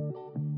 [0.00, 0.49] thank you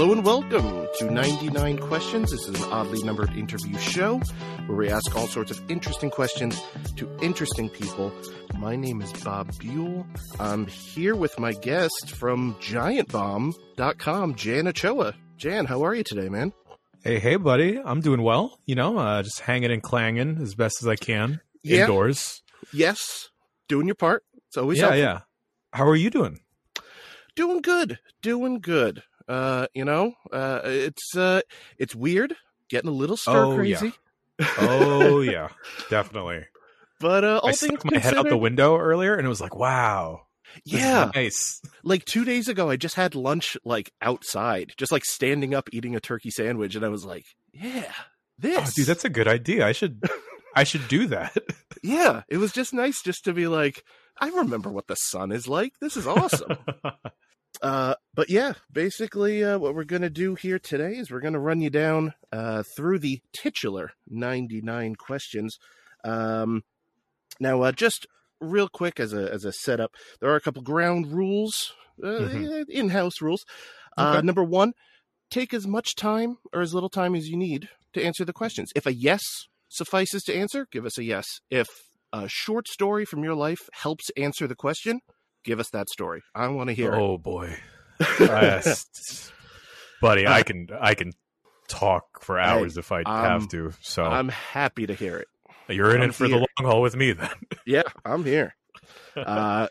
[0.00, 2.30] Hello and welcome to 99 Questions.
[2.30, 4.16] This is an oddly numbered interview show
[4.64, 6.58] where we ask all sorts of interesting questions
[6.96, 8.10] to interesting people.
[8.56, 10.06] My name is Bob Buell.
[10.38, 15.14] I'm here with my guest from giantbomb.com, Jan Ochoa.
[15.36, 16.54] Jan, how are you today, man?
[17.04, 17.78] Hey, hey, buddy.
[17.78, 18.58] I'm doing well.
[18.64, 21.82] You know, uh, just hanging and clanging as best as I can Yeah.
[21.82, 22.40] indoors.
[22.72, 23.28] Yes,
[23.68, 24.24] doing your part.
[24.48, 24.98] It's always Yeah, helpful.
[25.00, 25.20] yeah.
[25.74, 26.40] How are you doing?
[27.36, 29.02] Doing good, doing good.
[29.30, 31.40] Uh, you know, uh, it's uh,
[31.78, 32.34] it's weird,
[32.68, 33.78] getting a little stir Oh, yeah.
[33.78, 33.94] crazy.
[34.58, 35.48] Oh yeah,
[35.88, 36.46] definitely.
[36.98, 39.40] But uh, all I things stuck my head out the window earlier, and it was
[39.40, 40.22] like, wow,
[40.64, 41.62] yeah, nice.
[41.84, 45.94] like two days ago, I just had lunch like outside, just like standing up eating
[45.94, 47.92] a turkey sandwich, and I was like, yeah,
[48.38, 49.64] this, Oh, dude, that's a good idea.
[49.66, 50.02] I should,
[50.56, 51.36] I should do that.
[51.84, 52.22] yeah.
[52.28, 53.84] It was just nice just to be like,
[54.20, 55.72] I remember what the sun is like.
[55.80, 56.56] This is awesome.
[57.62, 61.60] uh, but yeah, basically, uh, what we're gonna do here today is we're gonna run
[61.60, 65.56] you down uh, through the titular ninety nine questions.
[66.04, 66.62] Um,
[67.38, 68.06] now, uh, just
[68.40, 71.72] real quick as a as a setup, there are a couple ground rules,
[72.02, 72.68] uh, Mhm.
[72.68, 73.44] in house rules.
[73.96, 74.26] Uh, Okay.
[74.26, 74.72] number one,
[75.30, 78.70] take as much time or as little time as you need to answer the questions.
[78.74, 79.22] If a yes
[79.68, 81.26] suffices to answer, give us a yes.
[81.50, 81.68] If
[82.12, 85.00] a short story from your life helps answer the question,
[85.44, 86.22] give us that story.
[86.34, 86.98] I want to hear it.
[86.98, 87.56] oh boy,
[88.20, 89.32] Yes.
[90.00, 91.12] buddy, I can, I can
[91.68, 93.72] talk for hours if I have to.
[93.82, 95.28] So I'm happy to hear it.
[95.68, 96.36] you're in I'm it for here.
[96.36, 97.30] the long haul with me, then.
[97.66, 98.54] Yeah, I'm here.
[99.16, 99.68] Uh,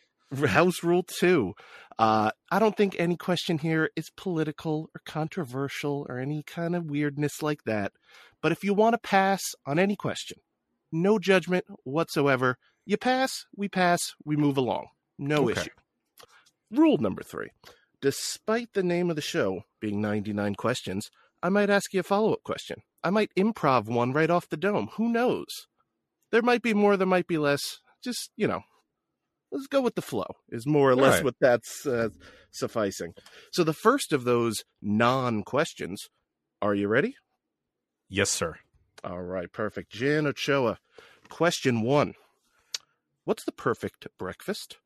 [0.47, 1.53] house rule two.
[1.97, 6.85] Uh, I don't think any question here is political or controversial or any kind of
[6.89, 7.91] weirdness like that.
[8.41, 10.37] But if you want to pass on any question,
[10.93, 12.55] no judgment whatsoever.
[12.85, 14.87] You pass, we pass, we move along.
[15.19, 15.61] No Okay.
[15.61, 15.69] issue.
[16.71, 17.49] Rule number three.
[18.01, 21.09] Despite the name of the show being 99 questions,
[21.43, 22.77] I might ask you a follow up question.
[23.03, 24.89] I might improv one right off the dome.
[24.95, 25.47] Who knows?
[26.31, 27.79] There might be more, there might be less.
[28.03, 28.61] Just, you know,
[29.51, 31.23] let's go with the flow, is more or less Right.
[31.25, 32.09] what that's uh,
[32.51, 33.13] sufficing.
[33.51, 36.07] So the first of those non questions,
[36.61, 37.15] are you ready?
[38.09, 38.55] yes, sir.
[39.03, 39.91] All right, perfect.
[39.91, 40.77] Jan Ochoa,
[41.29, 42.13] question one
[43.25, 44.77] What's the perfect breakfast?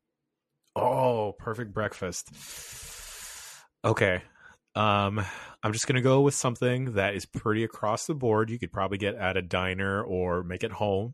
[0.75, 2.29] Oh, perfect breakfast.
[3.85, 4.21] Okay.
[4.75, 5.23] Um,
[5.61, 8.49] I'm just gonna go with something that is pretty across the board.
[8.49, 11.13] You could probably get at a diner or make it home.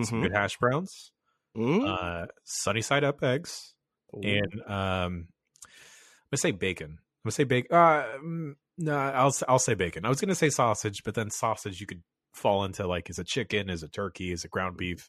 [0.00, 0.22] Some Mhm.
[0.22, 1.12] good hash browns,
[1.56, 1.86] Mm?
[1.88, 3.74] uh, sunny side up eggs,
[4.14, 4.22] Ooh.
[4.22, 5.28] and um,
[5.62, 6.90] I'm gonna say bacon.
[6.92, 7.76] I'm gonna say bacon.
[7.76, 10.04] Uh, mm, no, I'll I'll say bacon.
[10.04, 13.26] I was gonna say sausage, but then sausage you could fall into like is it
[13.26, 15.08] chicken, is it turkey, is it ground beef,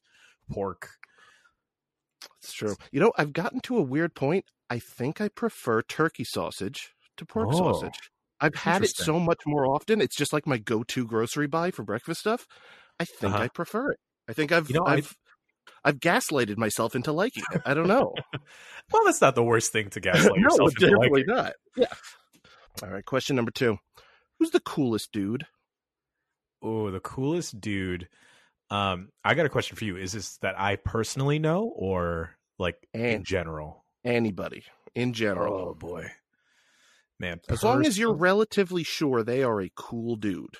[0.51, 0.89] pork?
[2.41, 2.75] It's true.
[2.91, 4.45] You know, I've gotten to a weird point.
[4.69, 8.09] I think I prefer turkey sausage to pork Oh, sausage.
[8.41, 10.01] I've had it so much more often.
[10.01, 12.45] It's just like my go-to grocery buy for breakfast stuff.
[12.99, 13.43] I think Uh-huh.
[13.43, 13.99] I prefer it.
[14.27, 15.15] I think I've You know, I- I've
[15.83, 17.61] I've gaslighted myself into liking it.
[17.65, 18.13] I don't know.
[18.91, 21.35] Well, that's not the worst thing to gaslight no, yourself into definitely liking.
[21.35, 21.53] not.
[21.75, 21.87] Yeah.
[22.83, 23.03] All right.
[23.05, 23.77] Question number two:
[24.37, 25.45] Who's the coolest dude?
[26.61, 28.07] Oh, the coolest dude.
[28.75, 29.95] Um, I got a question for you.
[29.97, 33.83] Is this that I personally know or like in general?
[34.03, 34.63] anybody
[34.93, 36.11] in general, Oh boy.
[37.19, 40.55] Man, as long as you're relatively sure they are a cool dude.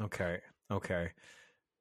[0.00, 0.38] Okay.
[0.70, 1.10] Okay.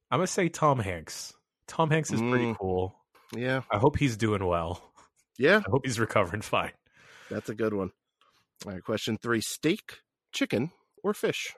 [0.10, 1.34] I'm gonna say Tom Hanks.
[1.68, 2.58] Tom Hanks is pretty Mm.
[2.58, 2.96] cool.
[3.36, 3.62] Yeah.
[3.72, 4.94] I hope he's doing well.
[5.38, 5.58] Yeah.
[5.66, 6.72] I hope he's recovering fine.
[7.30, 7.92] That's a good one.
[8.66, 10.00] All right, question three: steak,
[10.32, 10.72] chicken,
[11.04, 11.54] or fish?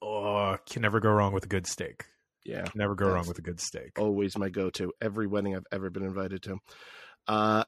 [0.00, 2.04] Oh, can never go wrong with a good steak.
[2.44, 3.98] Yeah, never go wrong with a good steak.
[3.98, 4.92] always my go-to.
[5.00, 6.58] Every wedding I've ever been invited to.
[7.26, 7.64] Uh,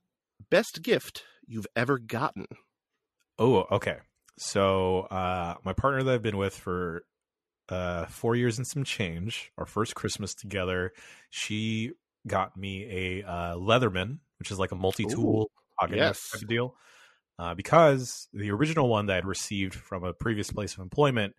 [0.48, 2.47] best gift you've ever gotten?
[3.38, 3.97] Oh, okay.
[4.38, 7.04] So uh my partner that I've been with for
[7.68, 10.92] uh four years and some change, our first Christmas together,
[11.28, 11.92] she
[12.27, 16.30] got me a uh Leatherman, which is like a multi-tool pocket yes.
[16.30, 16.74] type of deal.
[17.39, 21.34] Uh, because the original one that I'd received from a previous place of employment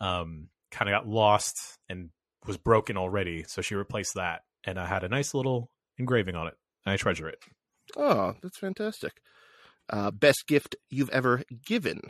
[0.00, 2.10] um kind of got lost and
[2.46, 3.44] was broken already.
[3.48, 6.54] So she replaced that and I had a nice little engraving on it.
[6.86, 7.38] And I treasure it.
[7.96, 9.12] Oh, that's fantastic.
[9.90, 12.00] Uh, best gift you've ever given?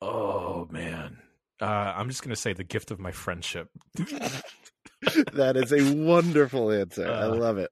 [0.00, 1.18] Oh man.
[1.60, 1.64] Uh,
[1.96, 3.68] I'm just gonna say the gift of my friendship.
[5.32, 7.06] that is a wonderful answer.
[7.06, 7.34] I Uh.
[7.34, 7.70] love it.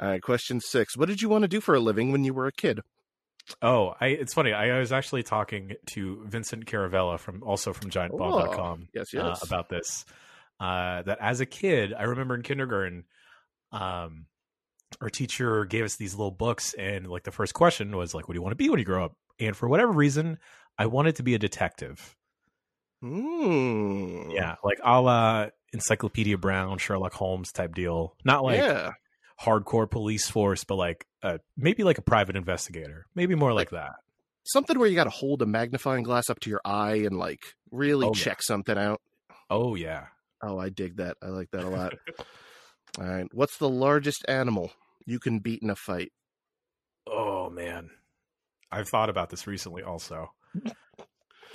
[0.00, 0.96] All right, question six.
[0.96, 2.80] What did you want to do for a living when you were a kid?
[3.62, 4.52] Oh, I it's funny.
[4.52, 9.42] I was actually talking to Vincent Caravella from also from giantbomb.com Oh, yes, uh, yes.
[9.42, 10.04] about this.
[10.60, 13.04] Uh, that as a kid, I remember in kindergarten,
[13.70, 14.26] um,
[15.00, 18.34] our teacher gave us these little books, and like the first question was like, "What
[18.34, 20.38] do you want to be when you grow up?" And for whatever reason,
[20.76, 22.16] I wanted to be a detective.
[23.04, 24.32] Mm.
[24.34, 28.16] Yeah, like a la Encyclopedia Brown, Sherlock Holmes type deal.
[28.24, 28.92] Not like yeah.
[29.40, 33.06] hardcore police force, but like uh, maybe like a private investigator.
[33.14, 33.96] Maybe more like that.
[34.44, 37.42] Something where you got to hold a magnifying glass up to your eye and like
[37.70, 38.22] really Oh, yeah.
[38.24, 39.00] check something out.
[39.50, 40.06] Oh yeah.
[40.42, 41.16] Oh, I dig that.
[41.22, 41.94] I like that a lot.
[42.98, 43.26] All right.
[43.32, 44.72] What's the largest animal
[45.06, 46.12] you can beat in a fight?
[47.06, 47.90] Oh man,
[48.70, 49.82] I've thought about this recently.
[49.82, 50.30] Also,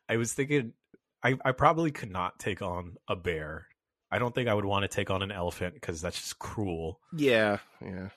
[0.08, 0.74] I was thinking,
[1.22, 3.66] I I probably could not take on a bear.
[4.10, 7.00] I don't think I would want to take on an elephant because that's just cruel.
[7.16, 7.58] Yeah.
[7.80, 8.08] Yeah.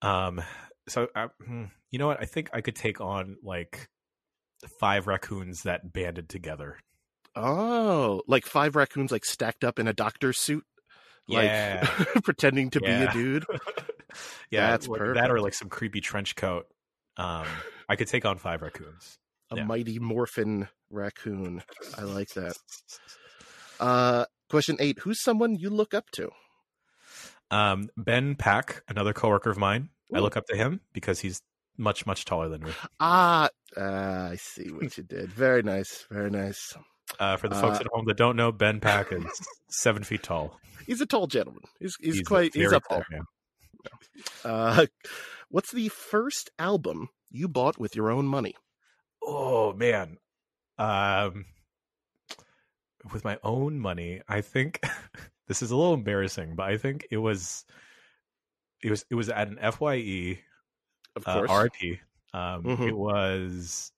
[0.00, 0.40] Um,
[0.88, 2.20] so I, hmm, you know what?
[2.20, 3.88] I think I could take on like
[4.78, 6.78] five raccoons that banded together.
[7.34, 10.64] Oh, like five raccoons like stacked up in a doctor's suit,
[11.28, 11.86] like Yeah,
[12.24, 13.44] pretending to be a dude.
[14.50, 15.22] yeah, That's like perfect.
[15.22, 16.66] that or like some creepy trench coat.
[17.16, 17.46] Um,
[17.88, 19.18] I could take on five raccoons.
[19.50, 19.64] A Yeah.
[19.64, 21.62] mighty morphin raccoon.
[21.96, 22.56] I like that.
[23.80, 26.30] Uh, question eight: Who's someone you look up to?
[27.50, 31.42] Um, Ben Pack, another coworker of mine, I look up to him because he's
[31.76, 32.72] much much taller than me.
[33.00, 35.32] Ah, uh, I see what you did.
[35.32, 36.06] Very nice.
[36.10, 36.74] Very nice.
[37.18, 39.24] Uh, for the folks Uh, at home that don't know, Ben Pack is
[39.68, 40.58] seven feet tall.
[40.86, 41.62] He's a tall gentleman.
[41.78, 43.20] He's he's, a quite he's up tall there.
[44.44, 44.86] Uh,
[45.48, 48.54] what's the first album you bought with your own money?
[49.22, 50.18] Oh man,
[50.78, 51.44] um,
[53.12, 54.80] with my own money, I think
[55.48, 57.64] this is a little embarrassing, but I think it was
[58.82, 60.38] it was it was at an Fye
[61.14, 61.70] Of uh, course.
[61.82, 62.00] RIP.
[62.34, 62.88] Um, Mhm.
[62.88, 63.92] It was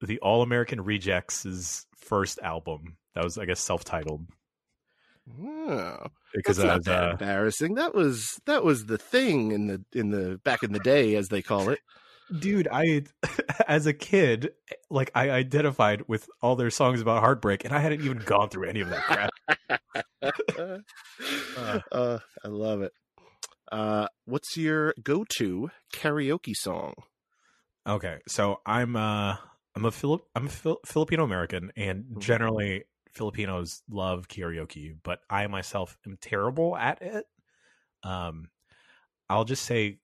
[0.00, 2.96] the All American Rejects' first album.
[3.14, 4.26] That was, I guess, self-titled
[5.40, 7.74] Oh, because that's not was, that uh, embarrassing.
[7.74, 11.28] That was that was the thing in the in the back in the day, as
[11.28, 11.80] they call it.
[12.38, 12.68] dude.
[12.70, 13.04] I,
[13.68, 14.52] as a kid,
[14.88, 18.68] like I identified with all their songs about heartbreak, and I hadn't even gone through
[18.68, 19.30] any of that crap.
[21.92, 22.92] uh, I love it.
[23.72, 26.94] Uh, what's your go-to karaoke song?
[27.84, 29.36] Okay, so I'm uh
[29.76, 32.20] I'm a Philip I'm a Fil- Filipino American, and Mhm.
[32.20, 37.26] generally Filipinos love karaoke, but I myself am terrible at it.
[38.02, 38.50] Um,
[39.28, 40.00] I'll just say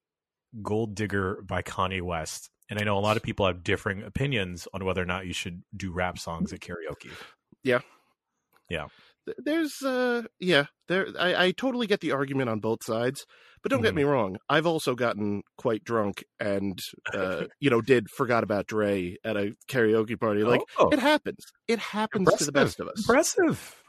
[0.63, 4.69] "Gold Digger" by Kanye West, and I know a lot of people have differing opinions
[4.75, 7.11] on whether or not you should do rap songs at karaoke.
[7.63, 7.81] Yeah.
[8.69, 8.89] Yeah.
[9.39, 11.07] There's, uh, yeah, there.
[11.19, 13.25] I, I totally get the argument on both sides,
[13.63, 13.97] but don't get Mhm.
[13.97, 14.37] me wrong.
[14.49, 16.79] I've also gotten quite drunk and,
[17.15, 20.43] uh, you know, did forgot about Dre at a karaoke party.
[20.45, 21.45] Like Oh, it happens.
[21.69, 22.99] It happens to the best of us.
[23.01, 23.83] Impressive.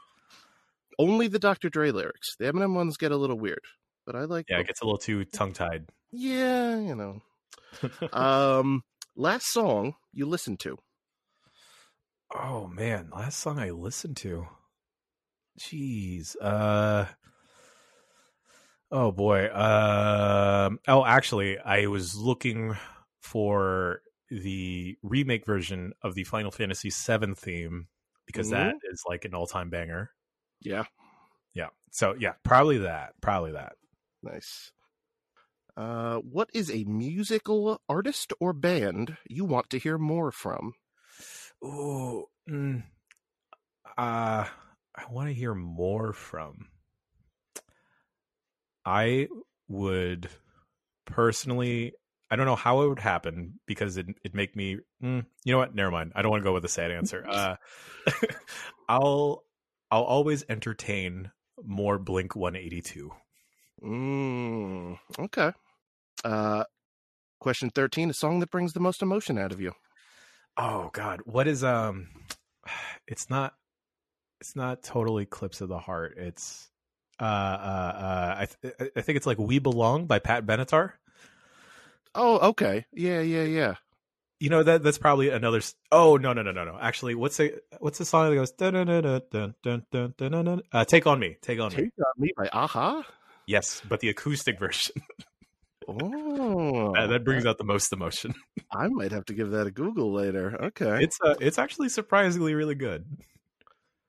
[0.98, 1.68] Only the Dr.
[1.68, 2.36] Dre lyrics.
[2.38, 3.64] The Eminem ones get a little weird,
[4.06, 4.46] but I like.
[4.48, 5.86] Yeah, it gets a little too tongue tied.
[6.12, 7.20] yeah, you know.
[8.12, 8.82] um,
[9.16, 10.78] last song you listened to.
[12.32, 14.46] Oh man, last song I listened to.
[15.58, 16.36] Jeez.
[16.40, 17.06] Uh
[18.94, 19.52] Oh boy.
[19.52, 22.76] Um oh actually I was looking
[23.20, 24.00] for
[24.30, 27.88] the remake version of the Final Fantasy VII theme
[28.26, 30.12] because that is like an all-time banger.
[30.60, 30.84] Yeah,
[31.54, 31.70] Yeah.
[31.90, 33.14] So yeah, probably that.
[33.20, 33.72] Probably that.
[34.22, 34.70] nice.
[35.76, 40.72] Uh, what is a musical artist or band you want to hear more from?
[41.64, 42.26] Ooh.
[42.48, 42.84] Mm,
[43.98, 44.46] uh
[44.96, 46.68] I want to hear more from
[48.84, 49.28] I
[49.68, 50.28] would
[51.06, 51.92] personally
[52.30, 55.58] I don't know how it would happen because it it'd make me mm, you know
[55.58, 55.74] what?
[55.74, 56.12] Never mind.
[56.14, 57.24] I don't want to go with a sad answer.
[57.28, 57.56] Uh
[58.88, 59.44] I'll
[59.90, 61.30] I'll always entertain
[61.62, 63.10] more Blink 182
[63.82, 65.52] Mm, okay.
[66.24, 66.64] Uh,
[67.40, 69.72] question thirteen: A song that brings the most emotion out of you.
[70.56, 71.20] oh god.
[71.24, 72.08] What is um
[73.06, 73.54] it's not
[74.40, 76.14] it's not Total Eclipse of the Heart.
[76.18, 76.70] It's
[77.20, 80.92] uh, uh, uh, I, th- I think it's like "We Belong" by Pat Benatar.
[82.14, 83.74] Oh, okay, yeah, yeah, yeah.
[84.40, 85.60] You know that that's probably another.
[85.90, 86.78] Oh no, no, no, no, no.
[86.80, 88.50] Actually, what's the what's the song that goes?
[88.50, 91.78] Dun, dun, dun, dun, dun, dun, dun, dun, uh, Take on me, take on take
[91.78, 93.04] me, take on me by a-ha.
[93.46, 94.94] Yes, but the acoustic version.
[95.86, 98.32] Oh, that, that, brings out the most emotion.
[98.72, 100.56] I might have to give that a Google later.
[100.68, 103.04] Okay, it's uh, it's actually surprisingly really good.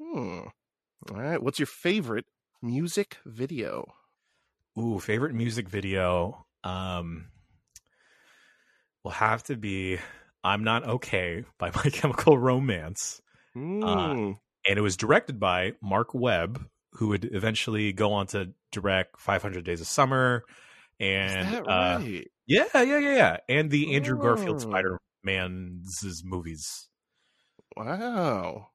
[0.02, 0.40] Hmm.
[1.12, 2.26] All right, what's your favorite
[2.66, 3.94] music video?
[4.78, 6.46] Ooh, favorite music video.
[6.64, 7.28] Um,
[9.04, 10.00] will have to be
[10.44, 13.22] I'm Not Okay by My Chemical Romance.
[13.56, 14.38] Mm.
[14.68, 19.64] And it was directed by Marc Webb, who would eventually go on to direct 500
[19.64, 20.44] Days of Summer.
[21.00, 22.28] And Is that uh, right?
[22.48, 23.38] yeah, yeah, yeah, yeah.
[23.48, 24.60] And the Andrew Garfield Oh.
[24.70, 26.88] Spider Man's movies.
[27.78, 28.70] wow.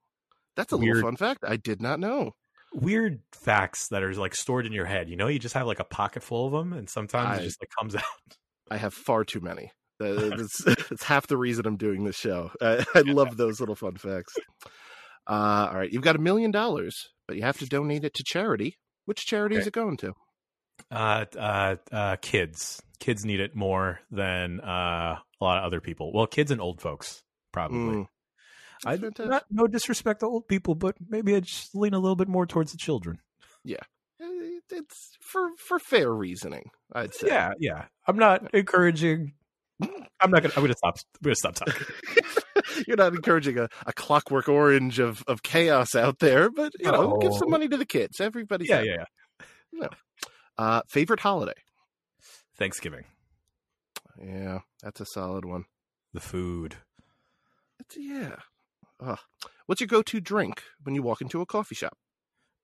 [0.56, 0.97] That's a Weird.
[0.97, 1.44] little fun fact.
[1.47, 2.32] I did not know.
[2.73, 5.09] Weird facts that are like stored in your head.
[5.09, 7.45] You know, you just have like a pocket full of them, and sometimes I- it
[7.45, 8.03] just like comes out.
[8.71, 9.73] I have far too many.
[10.00, 12.50] Uh, That's, that's half the reason I'm doing this show.
[12.62, 14.33] I, I love those little fun facts.
[15.27, 18.25] Uh, all right, you've got a million dollars, but you have to donate it to
[18.25, 18.79] charity.
[19.05, 20.15] Which charity is it going to?
[20.91, 26.12] Uh, uh, uh, kids, kids need it more than uh, a lot of other people.
[26.15, 27.23] Well, kids and old folks
[27.53, 27.79] probably.
[27.97, 28.07] Mm,
[28.87, 29.30] I fantastic.
[29.30, 32.46] not no disrespect to old people, but maybe I just lean a little bit more
[32.46, 33.18] towards the children.
[33.64, 33.82] Yeah,
[34.70, 37.28] it's for for fair reasoning, I'd say.
[37.28, 37.84] Yeah, yeah.
[38.06, 39.34] I'm not encouraging.
[40.20, 40.54] I'm not gonna.
[40.56, 40.96] I'm gonna stop.
[40.99, 41.87] I'm gonna stop talking.
[42.87, 47.18] You're not encouraging a, a clockwork orange of, of chaos out there, but you know,
[47.18, 48.20] give some money to the kids.
[48.20, 48.66] Everybody.
[48.68, 49.04] yeah, yeah,
[49.72, 49.88] yeah.
[50.56, 51.54] Uh, favorite holiday?
[52.58, 53.04] Thanksgiving,
[54.22, 55.64] Yeah, that's a solid one.
[56.12, 56.76] the food.
[57.78, 58.37] It's, yeah.
[59.00, 59.19] Ugh.
[59.66, 61.97] What's your go-to drink when you walk into a coffee shop?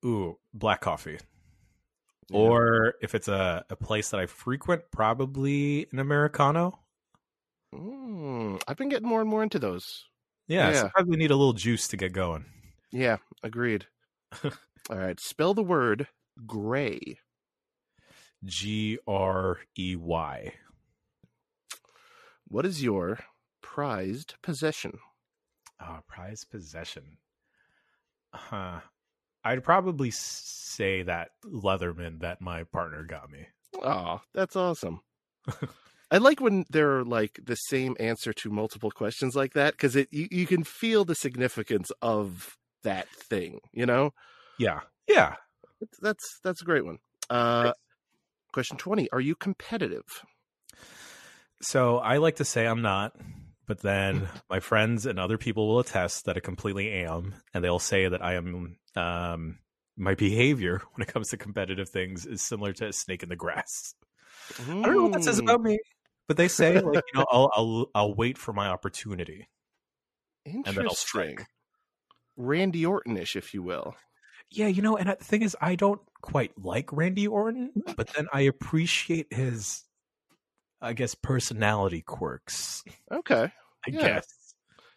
[0.04, 1.18] Ooh, black coffee.
[2.28, 2.38] Yeah.
[2.38, 6.80] Or if it's a, a place that I frequent, probably an Americano.
[7.74, 10.04] Mm, I've been getting more and more into those.
[10.48, 10.80] Yeah, Yeah.
[10.82, 12.44] sometimes we need a little juice to get going.
[12.92, 13.86] Yeah, agreed.
[14.44, 14.50] All
[14.90, 16.08] right, spell the word
[16.46, 17.18] gray.
[18.44, 20.52] G R E Y.
[22.48, 23.18] What is your
[23.62, 24.98] prized possession?
[25.80, 27.18] Oh, prized possession.
[28.32, 28.80] Huh.
[29.44, 33.46] I'd probably say that Leatherman that my partner got me.
[33.82, 35.00] Oh, that's awesome.
[36.10, 39.96] I like when there are like the same answer to multiple questions like that because
[39.96, 43.60] it you, you can feel the significance of that thing.
[43.72, 44.12] You know,
[44.58, 44.80] Yeah.
[45.08, 45.36] Yeah.
[46.00, 46.98] That's that's a great one.
[47.28, 47.72] Uh,
[48.52, 50.04] question twenty: Are you competitive?
[51.60, 53.14] So I like to say I'm not,
[53.66, 57.78] but then my friends and other people will attest that I completely am, and they'll
[57.78, 58.78] say that I am.
[58.96, 59.58] Um,
[59.96, 63.36] my behavior when it comes to competitive things is similar to a snake in the
[63.36, 63.94] grass.
[64.82, 65.78] I don't know what that says Mm, about me,
[66.28, 69.48] but they say like you know I'll I'll, I'll wait for my opportunity
[70.64, 71.46] and then I'll strike.
[72.36, 73.96] Randy Orton-ish, if you will.
[74.50, 78.28] Yeah, you know, and the thing is, I don't quite like Randy Orton, but then
[78.32, 79.82] I appreciate his,
[80.86, 82.82] I guess, personality quirks.
[83.10, 83.52] Okay,
[83.86, 84.00] I Yeah.
[84.02, 84.26] guess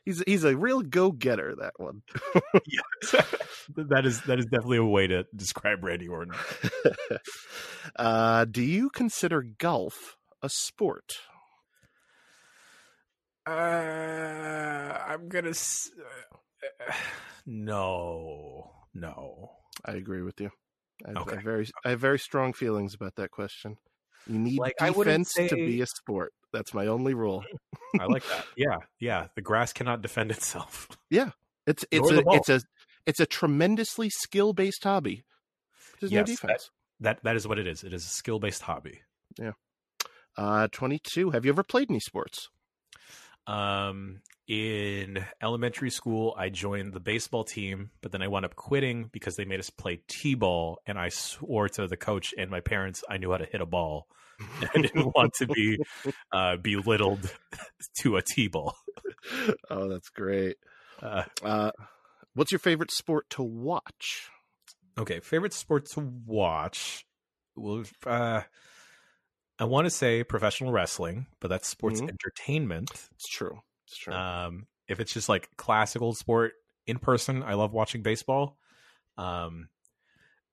[0.05, 1.55] he's he's a real go-getter.
[1.59, 2.03] That one.
[3.75, 6.33] that is that is definitely a way to describe Randy Orton.
[7.95, 11.17] uh, do you consider golf a sport?
[13.45, 13.51] Uh,
[15.07, 15.49] I'm gonna.
[15.49, 16.93] S- uh,
[17.45, 19.51] no, no.
[19.85, 20.51] I agree with you.
[21.05, 21.41] I, have- I Okay.
[21.43, 23.77] very I have very strong feelings about that question.
[24.27, 26.33] You need Like, defense to be a sport.
[26.51, 27.43] That's my only rule.
[27.99, 28.45] I like that.
[28.57, 29.27] Yeah, yeah.
[29.35, 30.87] The grass cannot defend itself.
[31.11, 31.31] Yeah,
[31.65, 32.61] it's it's a it's a
[33.07, 35.23] it's a tremendously skill based hobby.
[35.99, 36.69] There's no Yes, defense.
[36.99, 37.83] That that is what it is.
[37.83, 39.01] It is a skill based hobby.
[39.39, 39.53] Yeah.
[40.37, 41.31] Uh, twenty two.
[41.31, 42.49] Have you ever played any sports?
[43.47, 49.05] Um, in elementary school, I joined the baseball team, but then I wound up quitting
[49.13, 53.03] because they made us play t-ball, and I swore to the coach and my parents
[53.07, 54.07] I knew how to hit a ball.
[54.73, 55.77] I didn't want to be
[56.31, 57.31] uh, belittled
[58.01, 58.75] to a t-ball.
[59.69, 60.57] oh, that's great.
[61.01, 61.71] Uh, Uh,
[62.33, 64.29] what's your favorite sport to watch?
[64.97, 67.05] okay, favorite sport to watch.
[67.55, 68.41] Well, uh,
[69.59, 72.09] I want to say professional wrestling, but that's sports Mhm.
[72.09, 73.09] entertainment.
[73.11, 73.61] It's true.
[73.89, 74.13] It's true.
[74.15, 76.53] Um, if it's just like classical sport
[76.85, 78.57] in person, I love watching baseball.
[79.17, 79.69] Um,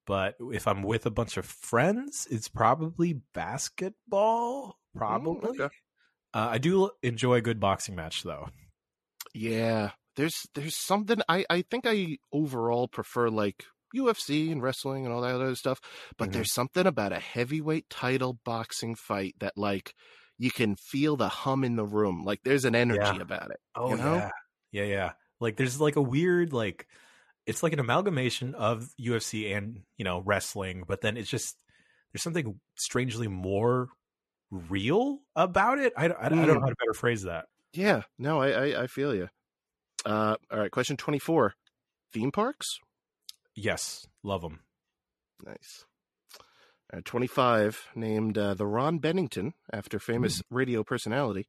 [0.05, 4.79] but if I'm with a bunch of friends, it's probably basketball.
[4.95, 5.49] Probably.
[5.49, 5.69] Mm, okay.
[6.33, 8.49] uh, I do enjoy a good boxing match, though.
[9.33, 15.13] Yeah, there's there's something I I think I overall prefer like UFC and wrestling and
[15.13, 15.79] all that other stuff,
[16.17, 16.31] but Mhm.
[16.31, 19.93] there's something about a heavyweight title boxing fight that like
[20.37, 22.23] you can feel the hum in the room.
[22.23, 23.21] Like there's an energy Yeah.
[23.21, 23.59] about it.
[23.75, 24.15] Oh You know?
[24.15, 24.29] yeah,
[24.71, 25.11] yeah, yeah.
[25.39, 26.87] Like there's like a weird like
[27.45, 31.55] it's like an amalgamation of UFC and you know wrestling, but then it's just
[32.11, 33.89] there's something strangely more
[34.51, 35.93] real about it.
[35.97, 36.61] I, I, I don't know Mm.
[36.61, 37.45] how to better phrase that.
[37.73, 39.29] Yeah, no, I I, I feel you.
[40.05, 41.53] Uh, all right, question twenty four:
[42.13, 42.79] theme parks.
[43.55, 44.59] Yes, love them.
[45.43, 45.85] Nice.
[46.93, 51.45] Uh, 25, named uh, the Ron Bennington after famous radio personality.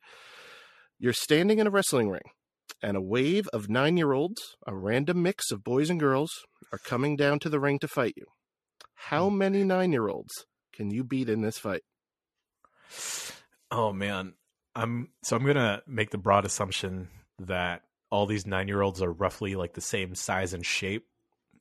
[0.99, 2.23] You're standing in a wrestling ring,
[2.83, 6.33] and a wave of nine year olds, a random mix of boys and girls,
[6.73, 8.25] are coming down to the ring to fight you.
[8.95, 11.83] How many nine year olds can you beat in this fight?
[13.71, 14.35] Oh man,
[14.75, 19.13] I'm so I'm gonna make the broad assumption that all these nine year olds are
[19.13, 21.07] roughly like the same size and shape.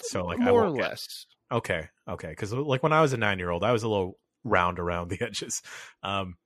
[0.02, 1.26] So like I More or won't get- less.
[1.52, 2.30] Okay, okay.
[2.30, 5.10] Because like when I was a nine year old, I was a little round around
[5.10, 5.62] the edges.
[6.04, 6.38] Um,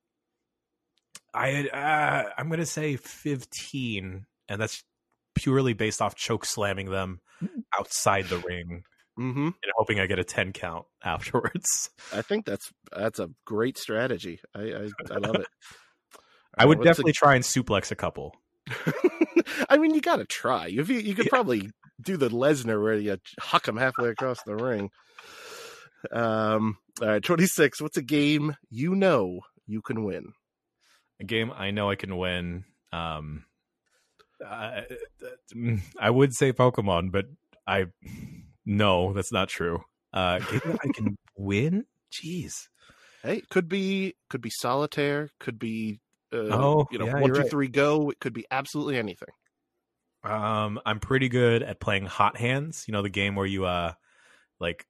[1.33, 4.83] I uh, I'm gonna say fifteen, and that's
[5.35, 7.21] purely based off choke slamming them
[7.77, 8.83] outside the ring
[9.15, 11.89] hmm and hoping I get a ten count afterwards.
[12.13, 14.39] I think that's that's a great strategy.
[14.53, 15.47] I I, I love it.
[16.57, 18.35] I would Uh, what's the- definitely try and suplex a couple.
[19.69, 20.67] I mean, you got to try.
[20.67, 21.29] You you could Yeah.
[21.29, 21.69] probably
[22.01, 24.89] do the Lesnar where you huck him halfway across the ring.
[26.11, 26.77] Um.
[27.01, 27.81] All right, twenty six.
[27.81, 30.33] What's a game you know you can win?
[31.19, 32.65] A game I know I can win.
[32.91, 33.45] Um,
[34.45, 34.85] I,
[35.99, 37.25] I would say Pokemon, but
[37.67, 37.85] I
[38.65, 39.83] no, that's not true.
[40.13, 41.85] Uh, game that I can win.
[42.11, 42.53] Jeez.
[43.23, 45.29] Hey, could be could be solitaire.
[45.39, 45.99] Could be
[46.33, 47.49] uh, Oh, you know yeah, one two right.
[47.49, 48.09] three go.
[48.09, 49.29] It could be absolutely anything.
[50.23, 52.83] Um, I'm pretty good at playing Hot Hands.
[52.87, 53.93] You know the game where you uh,
[54.59, 54.85] like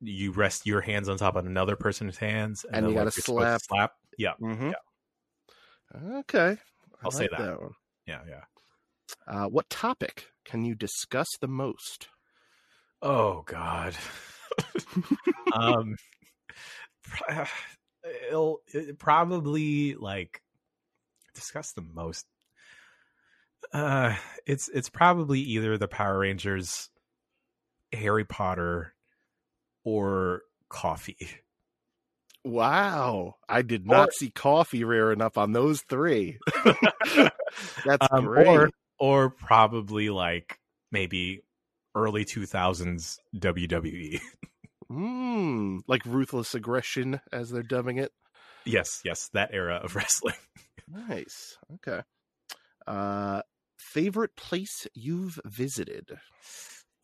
[0.00, 3.58] you rest your hands on top of another person's hands, And you then, gotta like,
[3.58, 3.92] to slap.
[4.18, 4.70] Yeah, Mm-hmm.
[4.70, 6.18] yeah.
[6.18, 7.60] Okay, I I'll say like that.
[7.60, 7.72] one.
[8.06, 8.42] yeah, yeah.
[9.26, 12.08] Uh, what topic can you discuss the most?
[13.00, 13.94] Oh God.
[15.54, 15.96] um,
[18.28, 20.42] it'll it probably like
[21.34, 22.26] discuss the most.
[23.72, 24.14] Uh,
[24.46, 26.90] it's it's probably either the Power Rangers,
[27.92, 28.94] Harry Potter,
[29.84, 31.28] or coffee.
[32.44, 36.38] Wow, I did not Or- see coffee rare enough on those three.
[37.84, 38.46] That's Um, great.
[38.46, 40.58] or or probably like
[40.90, 41.42] maybe
[41.94, 43.18] early two thousands.
[43.36, 44.20] WWE.
[44.90, 48.12] Mm, like ruthless aggression, as they're dubbing it.
[48.66, 50.34] yes, yes, that era of wrestling.
[50.88, 51.56] Nice.
[51.74, 52.02] Okay.
[52.86, 53.40] Uh,
[53.82, 56.18] favorite place you've visited?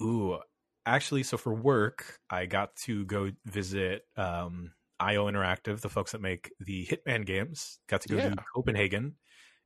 [0.03, 0.41] Ooh,
[0.87, 6.21] actually, so for work, I got to go visit um, IO Interactive, the folks that
[6.21, 7.81] make the Hitman games.
[7.89, 8.31] Got to go Yeah.
[8.31, 9.17] to Copenhagen,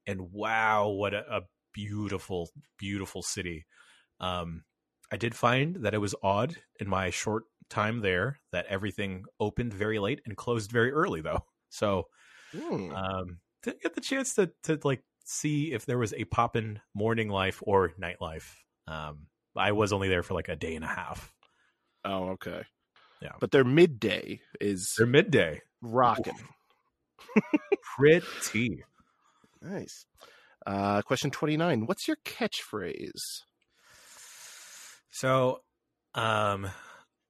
[0.07, 1.43] and wow, what a, a
[1.75, 3.67] beautiful, beautiful city.
[4.21, 4.65] Um,
[5.13, 9.75] I did find that it was odd in my short time there that everything opened
[9.75, 11.47] very late and closed very early, though.
[11.71, 12.09] So
[12.53, 12.95] Hmm.
[12.95, 17.29] um, didn't get the chance to to like see if there was a poppin' morning
[17.29, 18.49] life or nightlife.
[18.87, 21.33] Um, I was only there for like a day and a half.
[22.05, 22.63] Oh, okay.
[23.21, 23.33] Yeah.
[23.41, 26.35] But their midday is They're midday, rocking.
[27.97, 28.83] pretty.
[29.61, 30.05] Nice.
[30.67, 31.87] Uh, question 29.
[31.87, 33.43] What's your catchphrase?
[35.11, 35.61] So,
[36.15, 36.69] um,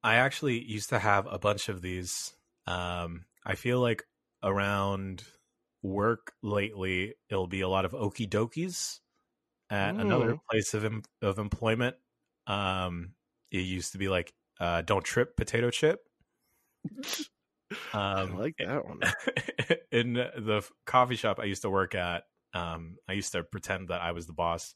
[0.02, 2.32] I actually used to have a bunch of these.
[2.66, 4.04] Um, I feel like
[4.42, 5.24] around
[5.82, 9.00] work lately, it'll be a lot of okie dokies
[9.70, 10.40] at another Mm.
[10.50, 11.96] place of em- of employment.
[12.46, 13.14] Um,
[13.50, 16.00] it used to be like, uh, "Don't trip, potato chip."
[17.70, 19.00] I Um, like that one.
[19.92, 24.00] in the coffee shop I used to work at, um, I used to pretend that
[24.00, 24.74] I was the boss.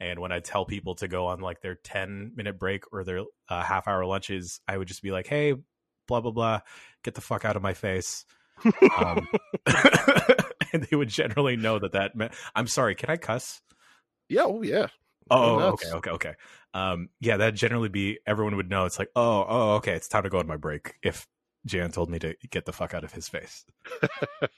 [0.00, 3.22] And when I tell people to go on like their 10 minute break or their
[3.48, 5.54] uh, half hour lunches, I would just be like, hey,
[6.08, 6.60] blah, blah, blah,
[7.04, 8.24] get the fuck out of my face.
[8.96, 9.28] Um,
[10.72, 13.60] and they would generally know that that meant, I'm sorry, can I cuss?
[14.28, 14.86] yeah, oh, yeah.
[15.30, 16.34] Oh, okay, okay, okay.
[16.72, 18.86] Um, yeah, that'd generally be, everyone would know.
[18.86, 20.94] It's like, oh, oh, okay, it's time to go on my break.
[21.02, 21.26] If
[21.66, 23.64] Jan told me to get the fuck out of his face.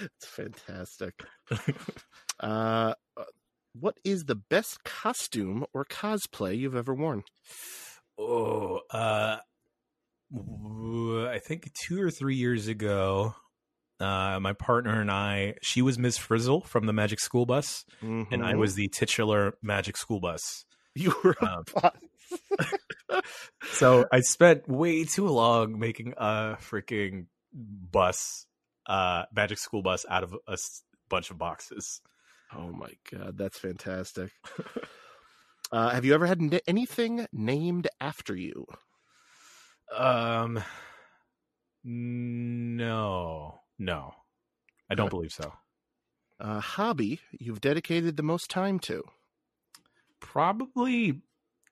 [0.00, 1.24] It's fantastic.
[2.40, 2.94] uh,
[3.78, 7.24] what is the best costume or cosplay you've ever worn?
[8.18, 9.38] Oh, uh,
[10.36, 13.34] I think two or three years ago,
[14.00, 16.18] uh, my partner and I, she was Ms.
[16.18, 17.84] Frizzle from the Magic School Bus,
[18.32, 20.64] and I was the titular Magic School Bus.
[20.96, 21.64] You were a um.
[23.72, 28.46] So I spent way too long making a freaking bus,
[28.86, 32.00] uh, Magic School Bus out of a s- bunch of boxes.
[32.56, 34.30] Oh my god, that's fantastic.
[35.72, 38.66] uh, have you ever had n- anything named after you?
[39.96, 40.62] Um,
[41.84, 44.12] no, no,
[44.90, 45.52] I don't believe so.
[46.40, 49.02] A hobby you've dedicated the most time to?
[50.20, 51.20] probably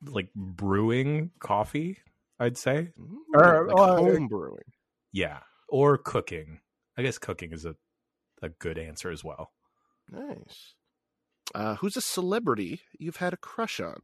[0.05, 1.97] like brewing coffee
[2.39, 2.89] i'd say
[3.35, 4.73] Or- like or- home brewing.
[5.11, 5.39] yeah
[5.71, 6.61] or cooking
[6.99, 7.75] i guess cooking is a,
[8.43, 9.53] a good answer as well
[10.11, 10.75] Nice.
[11.55, 14.01] Uh, who's a celebrity you've had a crush on?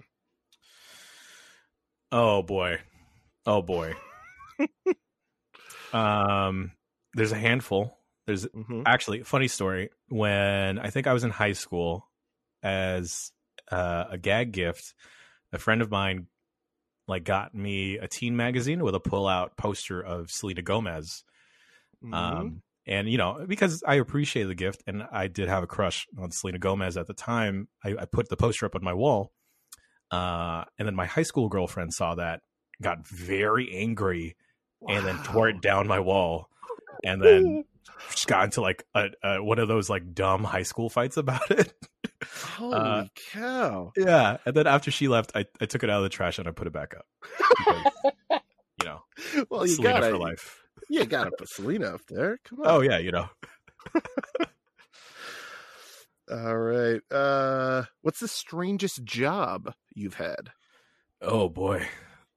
[2.11, 2.79] Oh boy.
[3.45, 3.95] Oh boy.
[5.92, 6.73] Um
[7.14, 7.99] there's a handful.
[8.27, 8.83] There's Mm-hmm.
[8.85, 12.07] actually funny story when I think I was in high school
[12.62, 13.33] as
[13.71, 14.94] uh, a gag gift,
[15.53, 16.27] a friend of mine
[17.07, 21.25] like got me a teen magazine with a pull-out poster of Selena Gomez.
[22.05, 22.14] Mm-hmm.
[22.14, 26.07] Um, and you know, because I appreciate the gift, and I did have a crush
[26.18, 29.33] on Selena Gomez at the time, I, I put the poster up on my wall.
[30.11, 32.40] Uh, and then my high school girlfriend saw that,
[32.83, 34.37] got very angry,
[34.87, 36.49] and then tore it down my wall,
[37.05, 37.64] and then
[38.11, 41.51] just got into like a, a one of those like dumb high school fights about
[41.51, 41.73] it.
[42.57, 43.93] Holy uh, cow!
[43.97, 46.47] yeah, and then after she left, I, I took it out of the trash and
[46.49, 47.07] I put it back up.
[47.59, 47.93] Because,
[48.81, 49.01] you know,
[49.51, 50.62] Well, you Selena gotta, for life.
[50.88, 52.38] you gotta put Selena up there.
[52.45, 52.67] Come on.
[52.67, 53.29] Oh yeah, you know.
[56.31, 57.01] All right.
[57.11, 60.51] Uh, what's the strangest job you've had?
[61.23, 61.87] Oh boy.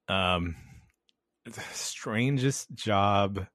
[0.08, 0.56] Um
[1.73, 3.47] strangest job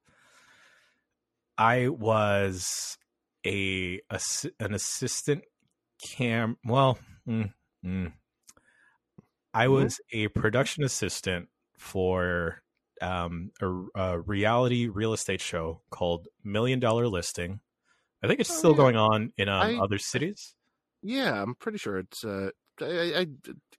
[1.57, 2.97] I was
[3.45, 5.43] a, assi- an assistant
[6.05, 7.51] cam well mm,
[7.85, 8.13] mm.
[9.53, 9.71] I Mhm.
[9.71, 12.61] was a production assistant for
[13.01, 17.59] um a, a reality real estate show called Million Dollar Listing.
[18.23, 18.77] I think it's Oh, still yeah.
[18.77, 20.55] going on in um, I- other cities.
[21.03, 22.23] Yeah, I'm pretty sure it's.
[22.23, 22.49] Uh,
[22.81, 23.27] I, I, I-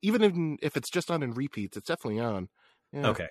[0.02, 2.48] even in, if it's just on in repeats, it's definitely on.
[2.92, 3.08] Yeah.
[3.08, 3.28] Okay.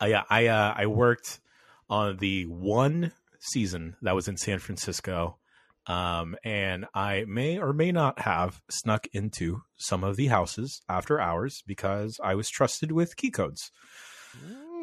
[0.00, 1.40] Uh, yeah, I uh, I worked
[1.88, 5.38] on the one season that was in San Francisco,
[5.86, 11.20] um, and I may or may not have snuck into some of the houses after
[11.20, 13.70] hours because I was trusted with key codes.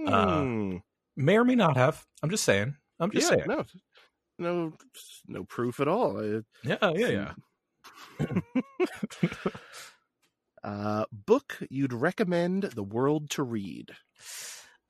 [0.05, 0.81] Mm.
[1.15, 2.05] May or may not have.
[2.21, 2.75] I'm just saying.
[2.99, 3.47] I'm just yeah, saying.
[3.47, 3.65] no,
[4.37, 4.73] no,
[5.27, 6.19] no proof at all.
[6.19, 7.33] I- Yeah, yeah,
[8.19, 8.27] yeah.
[10.63, 13.91] Uh, book you'd recommend the world to read?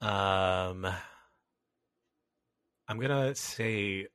[0.00, 0.86] Um,
[2.88, 4.06] I'm gonna say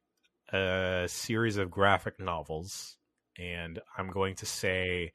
[0.53, 2.97] a series of graphic novels,
[3.37, 5.13] and I'm going to say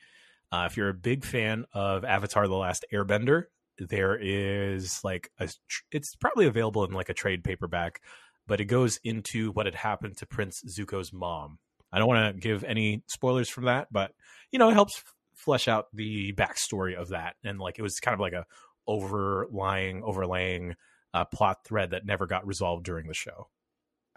[0.53, 3.45] uh, if you're a big fan of Avatar: The Last Airbender,
[3.79, 5.49] there is like a.
[5.93, 8.01] It's probably available in like a trade paperback,
[8.47, 11.59] but it goes into what had happened to Prince Zuko's mom.
[11.93, 14.13] I don't want to give any spoilers from that, but
[14.51, 15.03] you know, it helps
[15.35, 18.47] flesh out the backstory of that, and like it was kind of like a
[18.87, 20.77] overlying, overlaying
[21.15, 23.49] uh, plot thread that never got resolved during the show.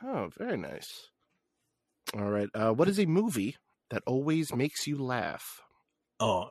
[0.03, 1.09] Oh, very nice.
[2.13, 2.49] All right.
[2.53, 3.57] Uh, what is a movie
[3.89, 5.61] that always makes you laugh?
[6.19, 6.49] Oh,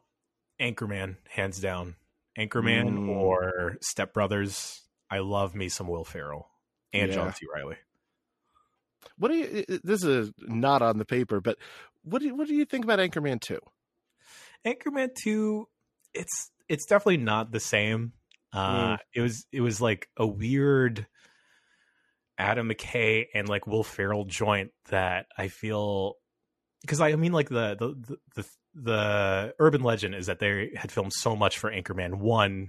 [0.60, 1.96] Anchorman, hands down.
[2.38, 3.08] Anchorman Mm.
[3.08, 4.82] or Step Brothers.
[5.10, 6.48] I love me some Will Ferrell
[6.92, 7.32] and John Yeah.
[7.32, 7.46] C.
[7.54, 7.76] Reilly.
[9.16, 9.64] What do you?
[9.82, 11.58] This is not on the paper, but
[12.02, 13.60] what do you, what do you think about Anchorman Two?
[14.64, 15.68] Anchorman 2,
[16.14, 18.12] it's it's definitely not the same.
[18.52, 18.98] Uh Mm.
[19.14, 21.06] it was it was like a weird
[22.38, 26.14] Adam McKay and like Will Ferrell joint that I feel
[26.82, 30.92] because I mean like the the, the the the urban legend is that they had
[30.92, 32.68] filmed so much for Anchorman 1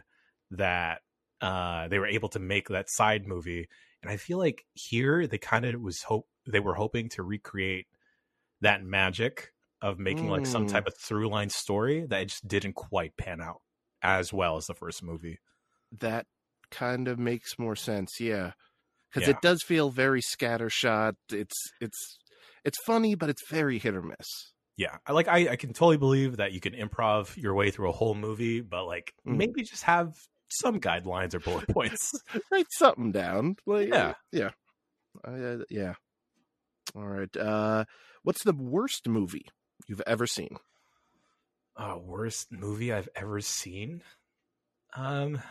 [0.52, 1.02] that
[1.42, 3.68] uh they were able to make that side movie
[4.02, 7.86] and I feel like here they kind of was hope they were hoping to recreate
[8.62, 10.70] that magic of making like some Mm.
[10.70, 13.62] type of through line story that just didn't quite pan out
[14.02, 15.40] as well as the first movie.
[16.00, 16.26] That
[16.72, 18.20] kind of makes more sense.
[18.20, 18.52] Yeah,
[19.12, 19.36] because Yeah.
[19.36, 21.14] it does feel very scattershot.
[21.32, 22.18] It's it's
[22.64, 24.28] it's funny, but it's very hit or miss.
[24.78, 27.90] Yeah, I like I, I can totally believe that you can improv your way through
[27.90, 29.38] a whole movie, but like Mm.
[29.38, 30.14] maybe just have
[30.52, 32.12] some guidelines or bullet points.
[32.52, 33.56] Write something down.
[33.66, 34.14] Like, Yeah.
[34.32, 34.52] yeah,
[35.28, 35.94] uh, yeah.
[36.96, 37.36] All right.
[37.38, 37.86] Uh,
[38.24, 39.46] what's the worst movie
[39.88, 40.58] you've ever seen?
[41.80, 44.02] Uh, worst movie I've ever seen.
[44.96, 45.42] Um,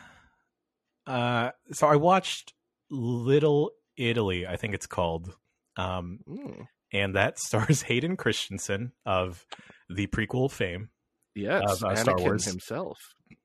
[1.06, 2.52] uh, so I watched
[2.90, 5.34] Little Italy, I think it's called.
[5.76, 9.44] Um, Mm, and that stars Hayden Christensen of
[9.88, 10.90] the prequel fame.
[11.34, 12.44] yes, Of, uh, Star Wars.
[12.44, 12.98] himself.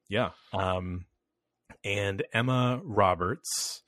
[0.10, 0.32] Yeah.
[0.54, 1.06] Um,
[1.84, 3.82] and Emma Roberts,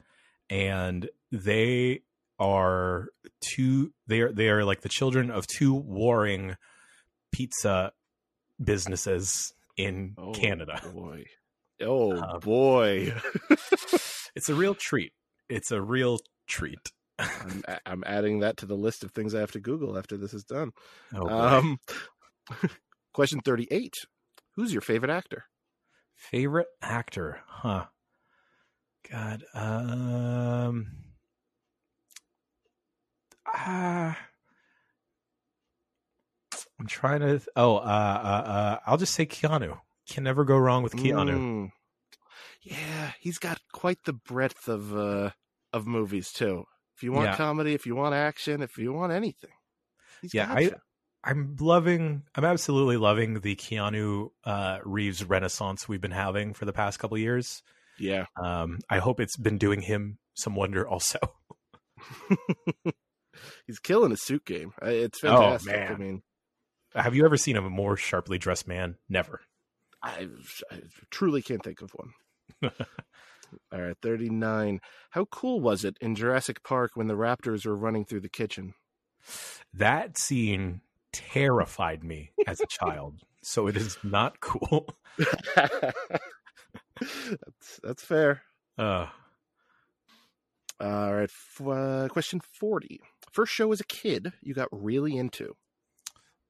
[0.49, 2.01] and they
[2.39, 3.07] are
[3.41, 3.93] two.
[4.07, 6.57] They are they are like the children of two warring
[7.31, 7.93] pizza
[8.63, 10.79] businesses in Canada.
[10.83, 10.91] Oh, Canada.
[10.93, 11.25] Boy.
[11.81, 13.13] Oh Um, boy.
[14.35, 15.13] It's a real treat.
[15.47, 16.91] It's a real treat.
[17.17, 20.33] I'm, I'm adding that to the list of things I have to Google after this
[20.33, 20.71] is done.
[21.13, 21.77] Oh, um,
[23.13, 23.93] question 38.
[24.57, 25.45] Who's your favorite actor?
[26.17, 27.85] Favorite actor, huh?
[29.09, 30.87] God, um,
[33.47, 34.17] ah,
[36.79, 37.39] I'm trying to.
[37.55, 39.79] Oh, uh, uh, uh, I'll just say Keanu.
[40.09, 41.31] Can never go wrong with Keanu.
[41.37, 41.71] Mm.
[42.61, 45.31] Yeah, he's got quite the breadth of uh
[45.73, 46.65] of movies too.
[46.95, 47.35] If you want Yeah.
[47.37, 49.51] comedy, if you want action, if you want anything.
[50.21, 50.75] he's Yeah, I- you.
[51.23, 52.21] I'm loving.
[52.35, 57.15] I'm absolutely loving the Keanu uh, Reeves renaissance we've been having for the past couple
[57.15, 57.63] of years.
[57.97, 58.25] yeah.
[58.39, 60.87] Um, I hope it's been doing him some wonder.
[60.87, 61.17] Also,
[63.67, 64.73] he's killing his suit game.
[64.81, 65.89] It's Oh, fantastic.
[65.91, 66.21] I mean,
[66.95, 68.95] have you ever seen a more sharply dressed man?
[69.09, 69.41] Never.
[70.01, 70.27] I,
[70.71, 72.13] I truly can't think of one.
[73.71, 74.79] All right, 39.
[75.11, 78.73] How cool was it in Jurassic Park when the raptors were running through the kitchen?
[79.73, 80.81] That scene
[81.13, 83.21] terrified me as a child.
[83.41, 84.87] So it is not cool.
[85.55, 85.93] that's
[87.83, 88.41] that's fair.
[88.77, 89.07] Uh,
[90.79, 92.99] All right, f- uh, question 40.
[93.31, 95.55] First show as a kid you got really into.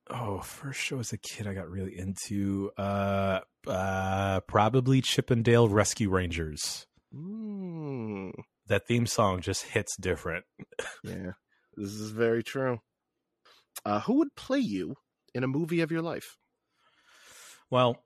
[0.09, 5.41] Oh, first show as a kid, I got really into uh, uh, probably Chip 'n
[5.41, 6.85] Dale Rescue Rangers.
[7.13, 8.31] Mm,
[8.67, 10.45] That theme song just hits different.
[11.03, 11.31] yeah,
[11.75, 12.79] this is very true.
[13.83, 14.95] Uh, who would play you
[15.33, 16.37] in a movie of your life?
[17.71, 18.03] Well,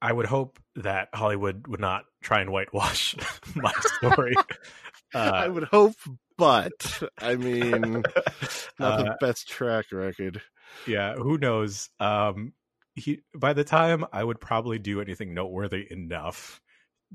[0.00, 3.16] I would hope that Hollywood would not try and whitewash
[3.56, 4.34] my story.
[5.14, 5.96] uh, I would hope,
[6.38, 8.12] but I mean, not
[8.80, 10.40] uh, the best track record.
[10.86, 11.88] Yeah, who knows?
[12.00, 12.52] Um,
[12.94, 16.60] he by the time I would probably do anything noteworthy enough,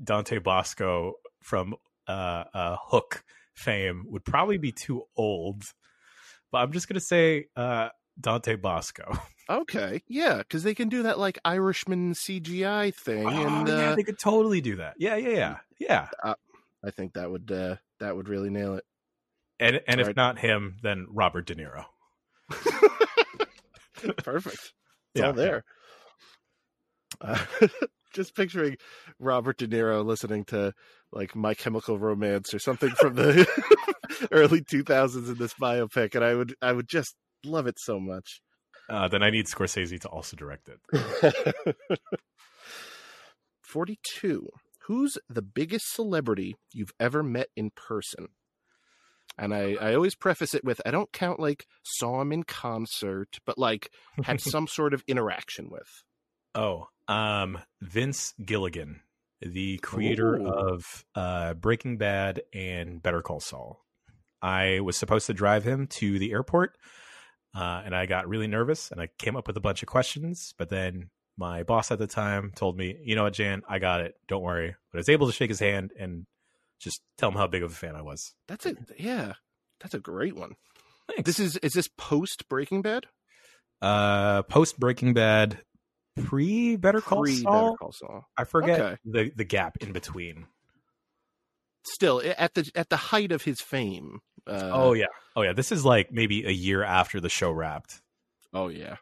[0.02, 1.74] Dante Basco from
[2.06, 5.62] uh, uh, Hook fame would probably be too old.
[6.50, 7.90] But I'm just gonna say uh,
[8.20, 9.18] Dante Basco.
[9.50, 13.96] Okay, yeah, because they can do that like Irishman CGI thing, and oh, yeah, uh,
[13.96, 14.92] they could totally do that.
[14.98, 16.34] Yeah, yeah, yeah, yeah.
[16.84, 18.84] I think that would uh, that would really nail it.
[19.58, 20.16] And and if Right.
[20.16, 21.86] not him, then Robert De Niro.
[24.22, 24.72] Perfect.
[25.14, 25.64] It's Yeah, all there.
[27.20, 27.38] Uh,
[28.12, 28.76] just picturing
[29.18, 30.72] Robert De Niro listening to
[31.12, 33.46] like My Chemical Romance or something from the
[34.32, 38.40] early 2000s in this biopic, and I would I would just love it so much.
[38.88, 40.80] Uh, then I need Scorsese to also direct it.
[43.62, 44.48] 42.
[44.86, 48.28] Who's the biggest celebrity you've ever met in person?
[49.38, 53.38] And I, I always preface it with I don't count like saw him in concert,
[53.46, 53.90] but like
[54.24, 56.02] had some sort of interaction with.
[56.54, 59.00] Oh, um, Vince Gilligan,
[59.40, 60.48] the creator Ooh.
[60.48, 63.84] of uh, Breaking Bad and Better Call Saul.
[64.42, 66.76] I was supposed to drive him to the airport,
[67.56, 70.54] uh, and I got really nervous, and I came up with a bunch of questions.
[70.58, 73.62] But then my boss at the time told me, "You know what, Jan?
[73.68, 74.14] I got it.
[74.28, 76.26] Don't worry." But I was able to shake his hand and
[76.78, 78.34] just tell him how big of a fan I was.
[78.46, 78.78] That's it.
[78.98, 79.34] Yeah.
[79.80, 80.54] That's a great one.
[81.08, 81.24] Thanks.
[81.24, 83.06] This is is this post Breaking Bad?
[83.80, 85.58] uh, post Breaking Bad,
[86.26, 87.52] pre Better Call Pre Saul.
[87.52, 88.24] Better Call Saul.
[88.36, 88.96] I forget Okay.
[89.04, 90.46] the the gap in between.
[91.84, 94.18] Still at the at the height of his fame.
[94.46, 95.52] Uh, oh yeah, oh yeah.
[95.52, 98.02] This is like maybe a year after the show wrapped.
[98.52, 98.96] Oh yeah.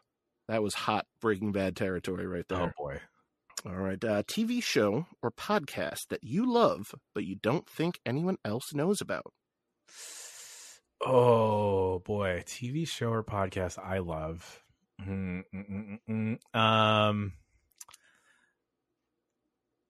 [0.47, 2.57] That was hot Breaking Bad territory right there.
[2.57, 2.73] Oh there.
[2.77, 2.99] boy.
[3.65, 4.03] All right.
[4.03, 9.01] Uh, TV show or podcast that you love but you don't think anyone else knows
[9.01, 9.33] about.
[11.05, 14.63] Oh boy, TV show or podcast I love.
[16.53, 17.33] Um,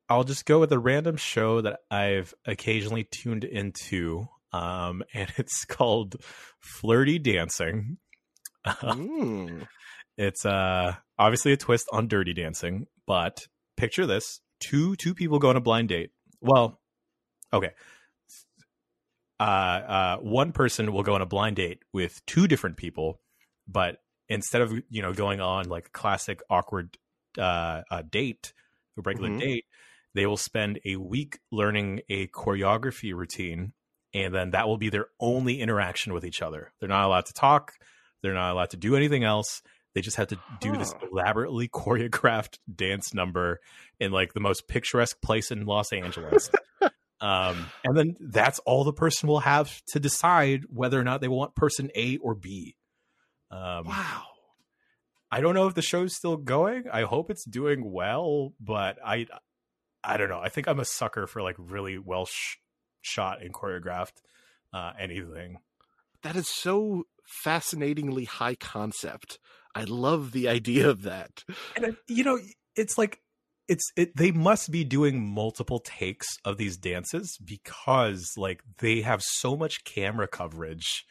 [0.10, 5.66] I'll just go with a random show that I've occasionally tuned into, um, and it's
[5.66, 6.16] called
[6.60, 7.98] Flirty Dancing.
[8.68, 9.66] Mm.
[10.18, 13.48] It's uh obviously a twist on Dirty Dancing, but
[13.78, 16.12] picture this: two two people go on a blind date.
[16.42, 16.80] Well,
[17.54, 17.72] okay.
[19.40, 23.20] Uh, uh, one person will go on a blind date with two different people,
[23.68, 23.98] but
[24.30, 26.98] instead of you know going on like a classic awkward
[27.38, 28.54] uh, uh date,
[28.98, 29.40] a regular Mhm.
[29.40, 29.66] date,
[30.16, 33.74] they will spend a week learning a choreography routine,
[34.14, 36.74] and then that will be their only interaction with each other.
[36.80, 37.74] They're not allowed to talk.
[38.24, 39.62] They're not allowed to do anything else.
[39.98, 43.60] They just have to do this elaborately choreographed dance number
[44.00, 46.52] in like the most picturesque place in Los Angeles.
[47.20, 51.28] um, and then that's all the person will have to decide whether or not they
[51.28, 52.76] want person A or B.
[53.50, 54.26] Um, Wow.
[55.32, 56.84] I don't know if the show's still going.
[56.94, 59.26] I hope it's doing well, but I,
[60.04, 60.40] I don't know.
[60.40, 62.58] I think I'm a sucker for like really well sh-
[63.02, 64.22] shot and choreographed
[64.74, 65.58] uh, anything.
[66.22, 69.40] That is so fascinatingly high concept.
[69.82, 71.44] I love the idea of that.
[71.76, 72.40] and you know
[72.76, 73.20] it's like
[73.68, 79.22] it's it they must be doing multiple takes of these dances because like they have
[79.22, 81.06] so much camera coverage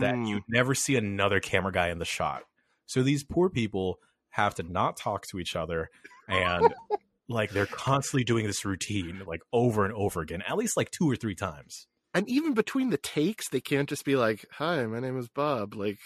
[0.00, 0.28] that Mm.
[0.28, 2.42] you never see another camera guy in the shot
[2.86, 3.98] So these poor people
[4.30, 5.88] have to not talk to each other
[6.28, 6.74] and
[7.28, 11.10] like they're constantly doing this routine like over and over again, at least like two
[11.10, 11.86] or three times.
[12.18, 15.74] And even between the takes, they can't just be like, "Hi, my name is Bob."
[15.74, 15.98] Like,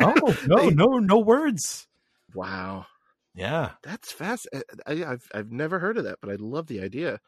[0.00, 1.86] oh no, They- no, no words.
[2.34, 2.84] wow,
[3.34, 3.70] Yeah.
[3.82, 4.46] that's fast.
[4.54, 7.18] I, I- I've I've never heard of that, but I love the idea.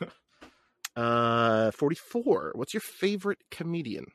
[0.96, 2.52] uh, forty four.
[2.54, 4.06] What's your favorite comedian?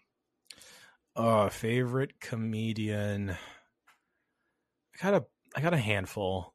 [1.15, 3.31] Uh, favorite comedian.
[3.31, 6.53] I got a I got a handful.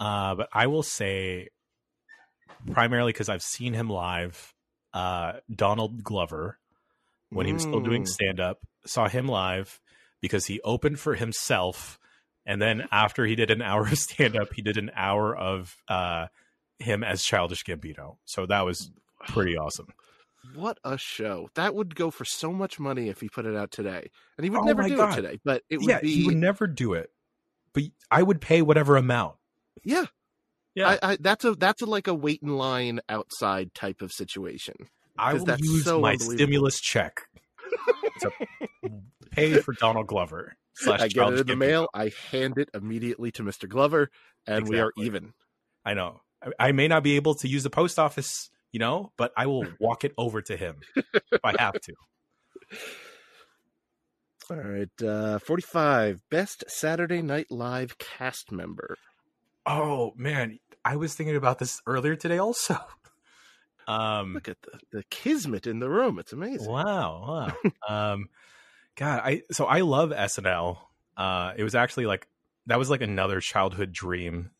[0.00, 1.48] Uh, but I will say
[2.72, 4.53] primarily because I've seen him live.
[4.94, 6.58] Uh, Donald Glover
[7.30, 8.08] when he was still doing Mm.
[8.08, 9.80] stand up, saw him live
[10.20, 11.98] because he opened for himself,
[12.46, 15.76] and then after he did an hour of stand up, he did an hour of
[15.88, 16.28] uh
[16.78, 18.16] him as Childish Gambino.
[18.24, 18.90] So that was
[19.28, 19.88] pretty awesome.
[20.54, 21.48] What a show!
[21.54, 24.50] That would go for so much money if he put it out today, and he
[24.50, 25.12] would Oh never do God.
[25.12, 25.40] it today.
[25.44, 27.10] But it would yeah, be he would never do it,
[27.72, 29.36] but I would pay whatever amount.
[29.82, 30.04] yeah.
[30.74, 30.96] Yeah.
[31.02, 34.74] I, I, that's a that's a, like a wait in line outside type of situation.
[35.16, 37.22] I will that's use so my stimulus check
[38.20, 38.30] to
[39.30, 40.56] pay for Donald Glover.
[40.76, 41.88] Slash I get it in the mail.
[41.94, 44.10] I hand it immediately to Mister Glover,
[44.46, 45.32] and we are even.
[45.84, 46.20] I know.
[46.42, 49.46] I, I may not be able to use the post office, you know, but I
[49.46, 51.94] will walk it over to him if I have to.
[54.50, 56.22] All right, uh, forty-five.
[56.28, 58.96] Best Saturday Night Live cast member.
[59.64, 62.76] Oh man, I was thinking about this earlier today also.
[63.86, 66.18] Um Look at the the kismet in the room.
[66.18, 66.70] It's amazing.
[66.72, 67.70] wow, wow.
[67.86, 68.28] um
[68.96, 70.78] God, I so I love SNL.
[71.18, 72.26] Uh it was actually like
[72.66, 74.52] that was like another childhood dream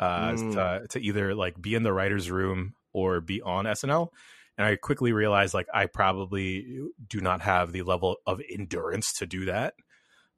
[0.00, 0.52] uh Mm.
[0.54, 4.08] to, to either like be in the writers room or be on SNL.
[4.56, 9.26] And I quickly realized like I probably do not have the level of endurance to
[9.26, 9.74] do that.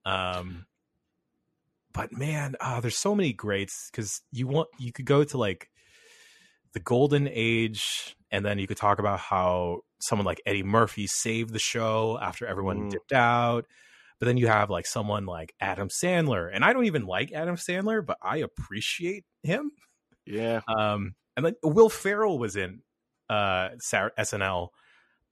[0.04, 0.66] Um
[1.94, 5.70] but man, uh, there's so many greats because you want you could go to like
[6.74, 11.52] the golden age, and then you could talk about how someone like Eddie Murphy saved
[11.54, 12.90] the show after everyone Mm.
[12.90, 13.64] dipped out.
[14.20, 17.56] But then you have like someone like Adam Sandler, and I don't even like Adam
[17.56, 19.70] Sandler, but I appreciate him.
[20.26, 20.60] Yeah.
[20.68, 22.80] Um, and then Will Ferrell was in
[23.28, 24.68] uh SNL.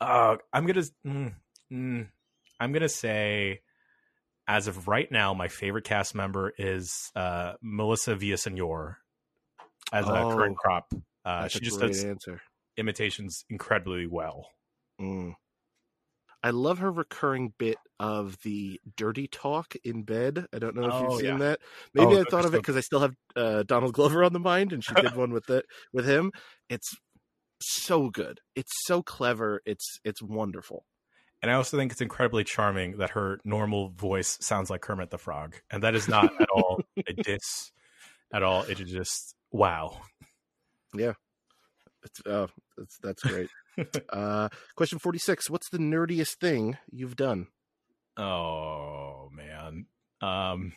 [0.01, 1.33] Uh, I'm gonna mm,
[1.72, 2.09] mm,
[2.61, 3.61] I'm gonna say,
[4.49, 8.97] as of right now, my favorite cast member is uh Melissa Villasenor
[9.93, 10.93] as a Oh, current crop.
[11.25, 12.41] Uh, she a just does answer.
[12.77, 14.47] imitations incredibly well.
[15.01, 15.35] Mm.
[16.45, 20.47] I love her recurring bit of the dirty talk in bed.
[20.53, 21.37] I don't know if Oh, you've seen yeah.
[21.39, 21.61] that.
[21.95, 24.41] Maybe Oh, I thought of it because I still have uh, Donald Glover on the
[24.41, 26.33] mind, and she did one with it with him.
[26.69, 26.91] It's
[27.61, 28.41] so good.
[28.57, 29.63] It's so clever.
[29.65, 30.85] It's it's wonderful.
[31.43, 35.19] And I also think it's incredibly charming that her normal voice sounds like Kermit the
[35.19, 37.73] Frog, and that is not at all a diss
[38.33, 38.63] at all.
[38.63, 39.99] It is just wow.
[42.05, 42.47] It's uh,
[42.79, 43.49] it's, that's great.
[44.13, 45.51] uh, question forty six.
[45.51, 47.49] What's the nerdiest thing you've done?
[48.17, 49.87] Oh man.
[50.21, 50.73] Um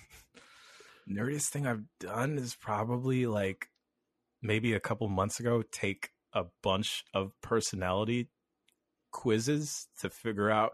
[1.07, 3.67] nerdiest thing I've done is probably like
[4.41, 8.29] maybe a couple months ago take a bunch of personality
[9.15, 10.73] quizzes to figure out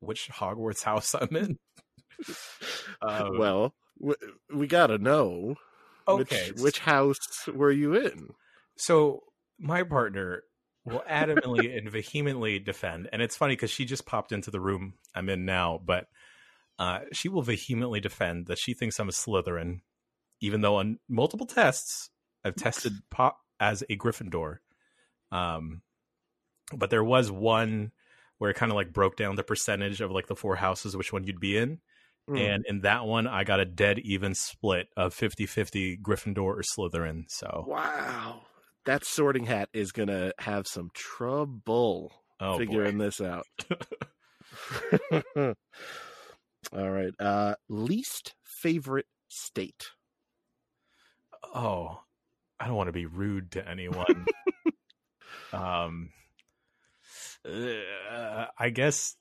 [0.00, 1.58] which Hogwarts house I'm in.
[3.02, 5.54] Um, well, w- we gotta know
[6.06, 6.50] okay.
[6.50, 8.28] which, which house were you in?
[8.76, 9.22] So
[9.58, 10.42] my partner
[10.84, 14.94] will adamantly and vehemently defend, and it's funny because she just popped into the room
[15.14, 16.08] I'm in now, but
[16.78, 19.80] uh, she will vehemently defend that she thinks I'm a Slytherin,
[20.42, 22.10] even though on multiple tests
[22.44, 24.58] I've tested pop as a Gryffindor.
[25.32, 25.80] Um,
[26.74, 27.92] but there was one
[28.38, 31.12] where it kind of like broke down the percentage of like the four houses, which
[31.12, 31.78] one you'd be in.
[32.28, 32.54] Mm.
[32.54, 36.62] And in that one, I got a dead even split of 50 50 Gryffindor or
[36.62, 37.24] Slytherin.
[37.28, 38.42] So, Wow.
[38.86, 42.58] That sorting hat is to have some trouble oh, boy.
[42.58, 43.44] figuring this out.
[46.72, 47.12] All right.
[47.18, 49.86] Uh least favorite state.
[51.54, 52.00] oh
[52.58, 54.26] i don't want to be rude to anyone
[55.52, 56.10] um
[57.46, 59.16] uh, i guess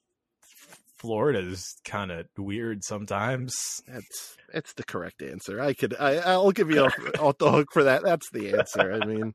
[0.97, 5.61] florida's kind of weird sometimes That's that's the correct answer.
[5.61, 8.03] I could I I'll give you off, the hook for that.
[8.03, 8.91] That's the answer.
[8.91, 9.33] I mean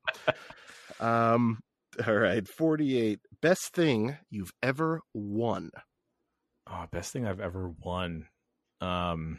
[1.00, 1.60] um
[2.06, 5.70] all right, 48 best thing you've ever won.
[6.68, 8.26] oh best thing i've ever won
[8.80, 9.38] um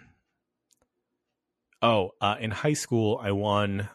[1.81, 3.89] oh uh in high school i won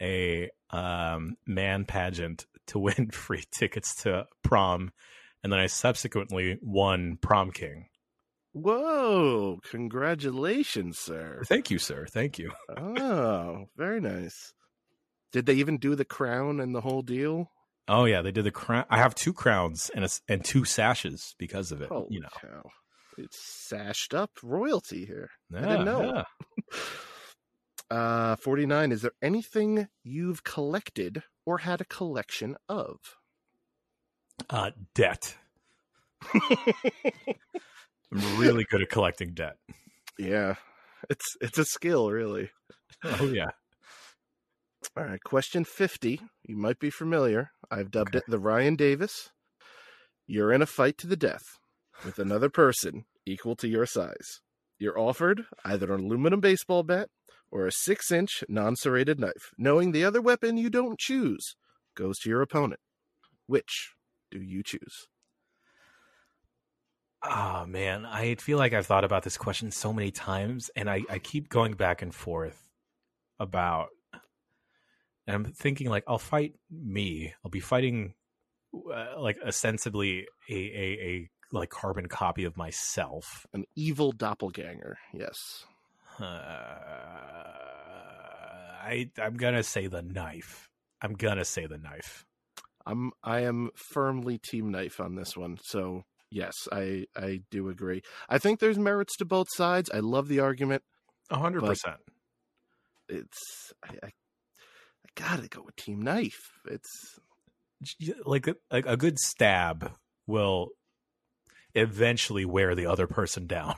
[0.00, 4.90] a um man pageant to win free tickets to prom
[5.42, 7.86] and then i subsequently won prom king
[8.56, 9.58] Whoa!
[9.68, 11.42] Congratulations, sir.
[11.44, 12.06] Thank you, sir.
[12.08, 12.52] Thank you.
[12.78, 14.52] Oh, very nice.
[15.32, 17.50] Did they even do the crown and the whole deal?
[17.88, 18.84] Oh yeah, they did the crown.
[18.88, 21.88] I have two crowns and a, and two sashes because of it.
[21.88, 22.62] Holy you know, cow!
[23.18, 25.30] It's sashed up royalty here.
[25.50, 26.02] yeah, I didn't know.
[26.14, 26.78] yeah.
[27.90, 28.92] Uh, forty nine.
[28.92, 32.96] Is there anything you've collected or had a collection of?
[34.50, 35.36] Uh, debt.
[38.12, 39.56] I'm really good at collecting debt.
[40.18, 40.54] yeah,
[41.10, 42.50] it's it's a skill, really.
[43.04, 43.50] Oh yeah.
[44.96, 46.20] All right, question 50.
[46.44, 47.50] You might be familiar.
[47.70, 48.18] I've dubbed Okay.
[48.18, 49.30] it the Ryan Davis.
[50.26, 51.42] You're in a fight to the death
[52.04, 54.40] with another person equal to your size.
[54.78, 57.08] You're offered either an aluminum baseball bat
[57.54, 61.54] or a six inch non serrated knife, knowing the other weapon you don't choose
[61.96, 62.80] goes to your opponent.
[63.46, 63.94] Which
[64.30, 65.06] do you choose?
[67.22, 71.02] Oh man, I feel like I've thought about this question so many times, and I,
[71.08, 72.60] I keep going back and forth
[73.38, 73.88] about.
[75.26, 77.32] And I'm thinking like I'll fight me.
[77.44, 78.14] I'll be fighting
[78.74, 83.46] uh, like ostensibly a, a a like carbon copy of myself.
[83.54, 85.64] An evil doppelganger, yes.
[86.20, 86.24] Uh,
[88.82, 90.68] I I'm gonna say the knife.
[91.02, 92.24] I'm gonna say the knife.
[92.86, 95.58] I'm I am firmly team knife on this one.
[95.64, 98.02] So yes, I I do agree.
[98.28, 99.90] I think there's merits to both sides.
[99.92, 100.82] I love the argument.
[101.30, 101.96] A hundred percent.
[103.08, 104.10] It's I, I, I
[105.14, 106.52] gotta go with team knife.
[106.70, 107.18] It's
[108.24, 109.92] Like a, a good stab
[110.26, 110.70] will
[111.74, 113.74] eventually wear the other person down.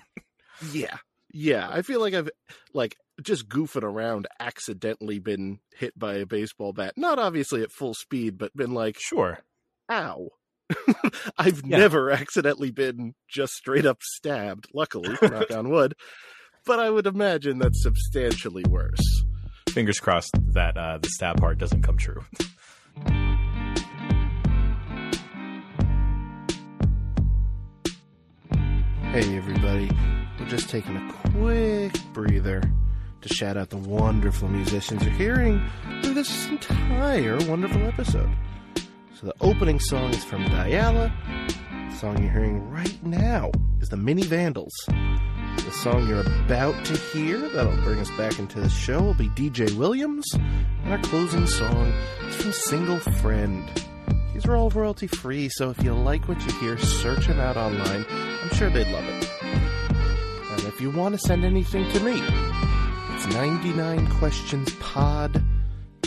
[0.73, 0.99] yeah,
[1.37, 1.69] yeah.
[1.71, 2.31] I feel like I've
[2.75, 6.95] like just goofing around, accidentally been hit by a baseball bat.
[6.97, 9.39] Not obviously at full speed, but been like, Sure.
[9.91, 10.29] ow.
[11.39, 11.79] I've Yeah.
[11.79, 14.67] never accidentally been just straight up stabbed.
[14.75, 15.95] Luckily, knock on wood.
[16.65, 18.99] But I would imagine that's substantially worse.
[19.69, 22.25] Fingers crossed that uh, the stab part doesn't come true.
[29.13, 29.91] Hey, everybody.
[30.39, 32.63] We're just taking a quick breather
[33.21, 35.63] to shout out the wonderful musicians you're hearing
[36.03, 38.31] through this entire wonderful episode.
[39.15, 41.13] So, the opening song is from Diala.
[41.91, 44.73] The song you're hearing right now is the Mini Vandals.
[44.87, 49.29] The song you're about to hear, that'll bring us back into the show, will be
[49.31, 50.27] DJ Williams.
[50.35, 51.93] And our closing song
[52.29, 53.65] is from Single Friend.
[54.33, 57.57] These are all royalty free, so if you like what you hear, search them out
[57.57, 58.05] online.
[58.11, 59.26] I'm sure they'd love it.
[60.77, 65.43] If you want to send anything to me, it's 99questionspod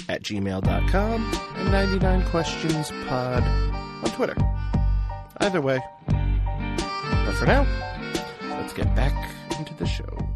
[0.07, 4.35] at gmail.com and 99questionspod on Twitter.
[5.37, 5.79] Either way.
[6.05, 7.65] But for now,
[8.43, 10.28] let's get back into the show.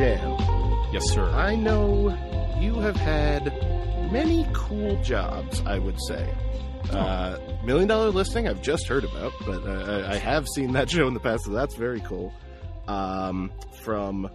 [0.00, 1.24] Yes, sir.
[1.32, 2.08] I know
[2.58, 3.44] you have had
[4.10, 6.26] many cool jobs, I would say.
[6.90, 10.88] Uh, Million Dollar Listing, I've just heard about, but uh, I I have seen that
[10.94, 12.32] show in the past, so that's very cool.
[12.88, 14.30] Um, from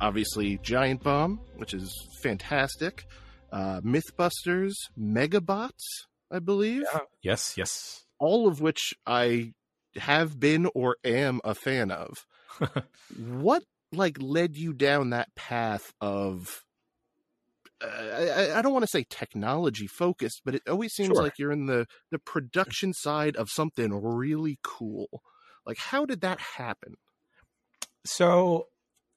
[0.00, 3.04] obviously Giant Bomb, which is fantastic,
[3.52, 5.84] uh, Mythbusters, Megabots,
[6.30, 7.00] I believe, Yeah.
[7.22, 8.04] Yes, yes.
[8.18, 9.52] all of which I
[9.96, 12.24] have been or am a fan of.
[13.18, 13.62] what
[13.92, 16.64] like led you down that path of
[17.82, 21.22] uh, I, I don't want to say technology focused, but it always seems Sure.
[21.22, 25.22] like you're in the the production side of something really cool.
[25.66, 26.94] Like, how did that happen?
[28.04, 28.68] So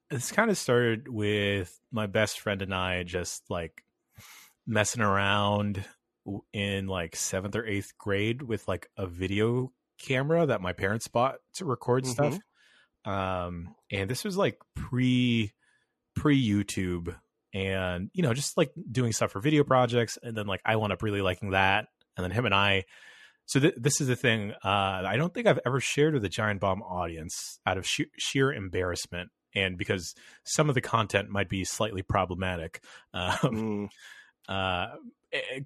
[0.10, 3.84] this kind of started with my best friend and I just like
[4.66, 5.84] messing around
[6.54, 11.36] in like seventh or eighth grade with like a video camera that my parents bought
[11.56, 12.40] to record stuff.
[13.06, 15.54] Um, and this was like pre
[16.16, 17.16] pre YouTube
[17.54, 20.94] and you know just like doing stuff for video projects and then like I wound
[20.94, 21.88] up really liking that
[22.18, 22.86] and then him and I.
[23.46, 26.30] So th- this is the thing uh, I don't think I've ever shared with the
[26.30, 31.50] Giant Bomb audience out of sheer, sheer embarrassment and because some of the content might
[31.50, 32.82] be slightly problematic
[33.14, 33.90] um,
[34.50, 34.96] Mm, uh,
[35.32, 35.60] eh,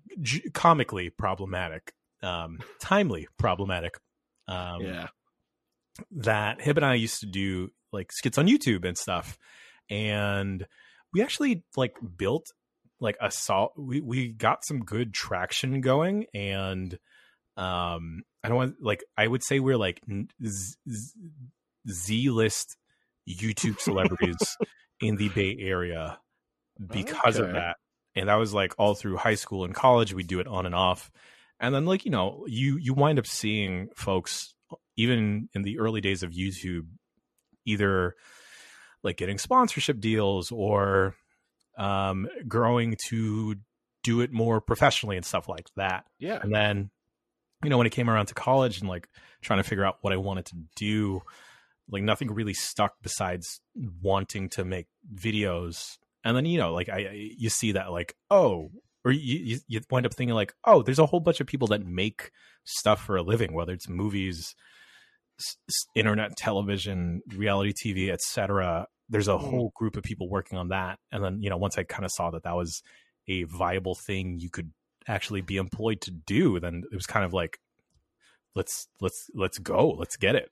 [0.53, 3.99] comically problematic um, timely problematic
[4.47, 5.07] um, yeah,
[6.11, 9.37] that Hib and I used to do like skits on YouTube and stuff.
[9.89, 10.65] And
[11.13, 12.45] we actually like built
[12.99, 16.97] like a sol we, we got some good traction going and
[17.55, 20.01] um I don't want like I would say we're like
[21.89, 22.77] Z list
[23.27, 24.37] YouTube celebrities
[25.01, 26.19] in the Bay Area
[26.91, 27.47] because Okay.
[27.47, 27.77] of that.
[28.15, 30.13] And that was like all through high school and college.
[30.13, 31.11] We do it on and off.
[31.59, 34.55] And then like, you know, you you wind up seeing folks
[34.97, 36.87] even in the early days of YouTube
[37.65, 38.15] either
[39.03, 41.15] like getting sponsorship deals or
[41.77, 43.55] um growing to
[44.07, 46.05] do it more professionally and stuff like that.
[46.17, 46.39] Yeah.
[46.41, 46.89] And then,
[47.61, 49.09] you know, when it came around to college and like
[49.41, 51.21] trying to figure out what I wanted to do,
[51.89, 53.59] like nothing really stuck besides
[54.01, 55.97] wanting to make videos.
[56.23, 58.71] And then, you know, like I, you see that like, oh,
[59.03, 61.85] or you, you wind up thinking like, oh, there's a whole bunch of people that
[61.85, 62.31] make
[62.63, 64.55] stuff for a living, whether it's movies,
[65.95, 68.87] internet, television, reality TV, etc.
[69.09, 69.37] There's a Mhm.
[69.37, 70.99] whole group of people working on that.
[71.11, 72.81] And then, you know, once I kind of saw that that was
[73.27, 74.71] a viable thing you could
[75.07, 77.59] actually be employed to do, then it was kind of like,
[78.55, 80.49] let's let's let's go, let's get it.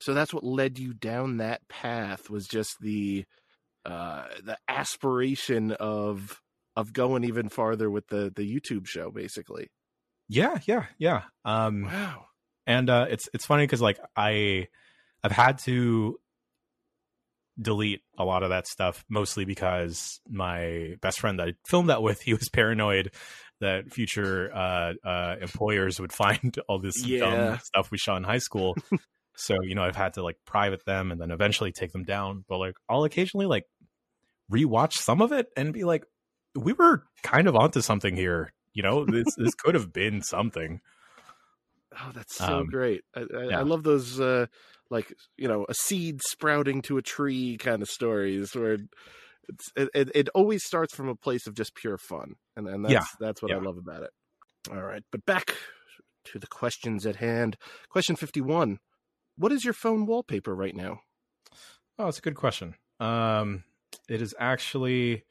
[0.00, 3.24] So that's what led you down that path was just the
[3.86, 6.42] uh the aspiration of
[6.76, 9.68] of going even farther with the the YouTube show basically.
[10.28, 11.24] Yeah, yeah, yeah.
[11.44, 12.29] Um, Wow.
[12.66, 14.68] And uh, it's it's funny because like I
[15.22, 16.18] I've had to
[17.60, 22.02] delete a lot of that stuff mostly because my best friend that I filmed that
[22.02, 23.12] with he was paranoid
[23.60, 27.18] that future uh, uh, employers would find all this Yeah.
[27.18, 28.74] dumb stuff we shot in high school.
[29.36, 32.44] so you know I've had to like private them and then eventually take them down.
[32.48, 33.64] But like I'll occasionally like
[34.50, 36.04] rewatch some of it and be like,
[36.54, 38.52] we were kind of onto something here.
[38.72, 40.80] You know, this this could have been something.
[41.98, 43.02] Oh, that's so Um, great.
[43.16, 43.58] I, I, yeah.
[43.58, 44.46] I love those uh
[44.90, 48.78] like, you know, a seed sprouting to a tree kind of stories where
[49.48, 52.34] it's it, it, it always starts from a place of just pure fun.
[52.56, 53.18] And and that's Yeah.
[53.18, 54.10] that's what I love about it.
[54.70, 55.54] All right, but back
[56.26, 57.56] to the questions at hand.
[57.88, 58.78] Question 51.
[59.36, 61.00] What is your phone wallpaper right now?
[61.98, 62.74] Oh, it's a good question.
[62.98, 63.64] Um,
[64.08, 65.24] it is actually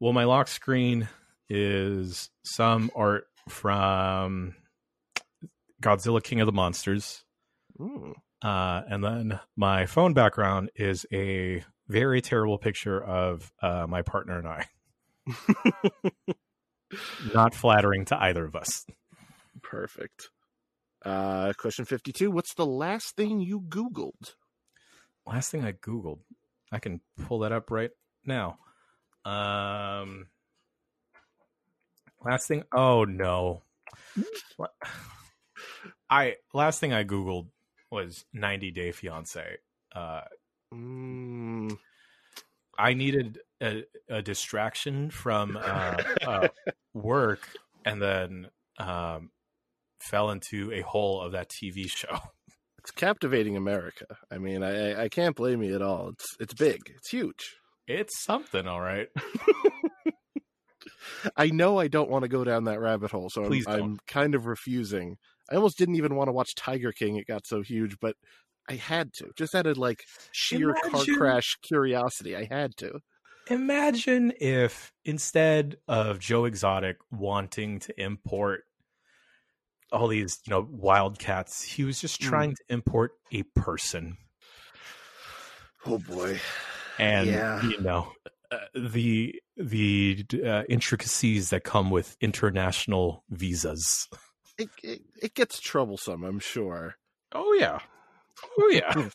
[0.00, 1.08] well, my lock screen
[1.48, 4.54] is some art from
[5.82, 7.24] Godzilla King of the Monsters.
[7.80, 8.14] Ooh.
[8.42, 14.38] Uh, and then my phone background is a very terrible picture of uh, my partner
[14.38, 14.66] and I.
[17.34, 18.84] Not flattering to either of us.
[19.62, 20.28] Perfect.
[21.04, 22.30] Uh, question 52.
[22.30, 24.34] What's the last thing you Googled?
[25.26, 26.18] Last thing I Googled,
[26.72, 27.90] I can pull that up right
[28.24, 28.58] now.
[29.24, 30.26] Um,
[32.24, 33.62] last thing, oh no.
[34.56, 34.70] What?
[36.12, 37.46] I last thing I Googled
[37.90, 39.56] was 90 Day Fiance.
[39.94, 40.22] Uh,
[40.74, 41.76] Mm,
[42.78, 46.48] I needed a, a distraction from uh, uh,
[46.94, 47.46] work
[47.84, 48.48] and then
[48.78, 49.30] um,
[49.98, 52.20] fell into a hole of that TV show.
[52.78, 54.06] it's captivating America.
[54.30, 56.08] I mean, I, I- can't blame you at all.
[56.08, 56.80] It's it's big.
[56.96, 57.56] It's huge.
[57.86, 59.08] It's something, all right.
[61.36, 63.62] I know I don't want to go down that rabbit hole, so I'm.
[63.68, 65.18] I'm kind of refusing.
[65.50, 67.16] I almost didn't even want to watch Tiger King.
[67.16, 68.16] It got so huge, but
[68.68, 69.30] I had to.
[69.36, 73.00] Just out of like sheer car crash curiosity, I had to.
[73.48, 78.62] Imagine if instead of Joe Exotic wanting to import
[79.90, 82.28] all these, you know, wildcats, he was just Mm.
[82.28, 84.16] trying to import a person.
[85.84, 86.38] Oh boy.
[86.98, 87.60] and Yeah.
[87.62, 88.12] you know
[88.50, 94.08] uh, the the uh, intricacies that come with international visas.
[94.58, 96.96] It, it it gets troublesome, I'm sure.
[97.32, 97.78] Oh yeah,
[98.58, 98.92] oh yeah.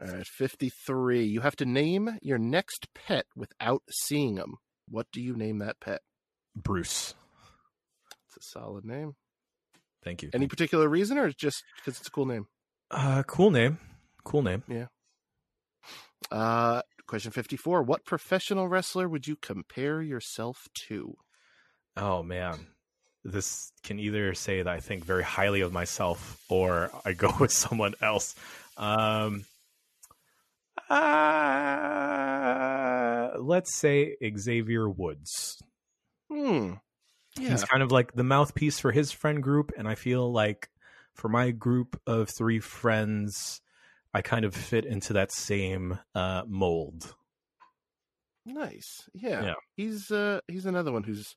[0.00, 1.24] All right, 53.
[1.24, 4.54] You have to name your next pet without seeing them.
[4.88, 6.02] What do you name that pet?
[6.54, 7.14] Bruce,
[8.26, 9.14] It's a solid name.
[10.04, 10.30] thank you.
[10.32, 12.46] Any particular reason, or just because it's a cool name?
[12.90, 13.78] Uh, cool name,
[14.24, 14.62] cool name.
[14.68, 14.86] Yeah.
[16.30, 17.82] Uh, question 54.
[17.82, 21.14] What professional wrestler would you compare yourself to?
[21.96, 22.68] Oh man,
[23.32, 27.52] this can either say that I think very highly of myself, or I go with
[27.52, 28.34] someone else.
[28.76, 29.44] Um,
[30.88, 30.98] uh,
[33.38, 35.62] let's say Xavier Woods.
[36.30, 36.74] Hmm.
[37.38, 37.50] Yeah.
[37.50, 40.68] He's kind of like the mouthpiece for his friend group, and I feel like
[41.14, 43.60] for my group of three friends,
[44.14, 47.14] I kind of fit into that same uh, mold.
[48.48, 49.08] Nice.
[49.12, 49.44] Yeah.
[49.44, 49.54] Yeah.
[49.76, 51.36] He's uh he's another one who's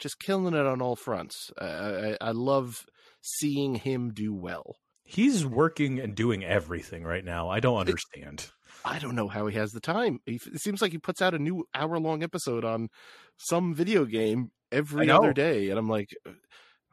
[0.00, 1.50] just killing it on all fronts.
[1.58, 2.84] I I, I love
[3.20, 4.76] seeing him do well.
[5.04, 7.48] He's working and doing everything right now.
[7.48, 8.46] I don't understand.
[8.84, 10.20] I don't know how he has the time.
[10.24, 12.88] He, it seems like he puts out a new hour long episode on
[13.36, 16.10] some video game every other day, and I'm like,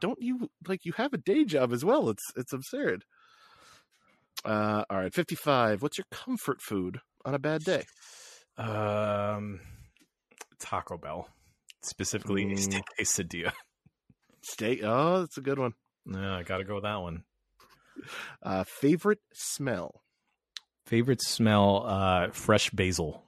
[0.01, 2.09] don't you like you have a day job as well?
[2.09, 3.03] It's it's absurd.
[4.45, 5.81] Uh, all right, 55.
[5.81, 7.83] What's your comfort food on a bad day?
[8.57, 9.59] Um,
[10.59, 11.27] Taco Bell,
[11.87, 12.59] specifically a Mm.
[12.59, 13.51] steak quesadilla.
[14.41, 14.81] Steak.
[14.83, 15.73] Oh, that's a good one.
[16.05, 17.23] Yeah, I got to go with that one.
[18.43, 20.01] Uh, favorite smell?
[20.85, 23.23] Favorite smell: uh, fresh basil.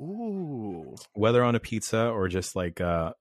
[0.00, 0.94] Ooh.
[1.14, 3.12] Whether on a pizza or just like uh,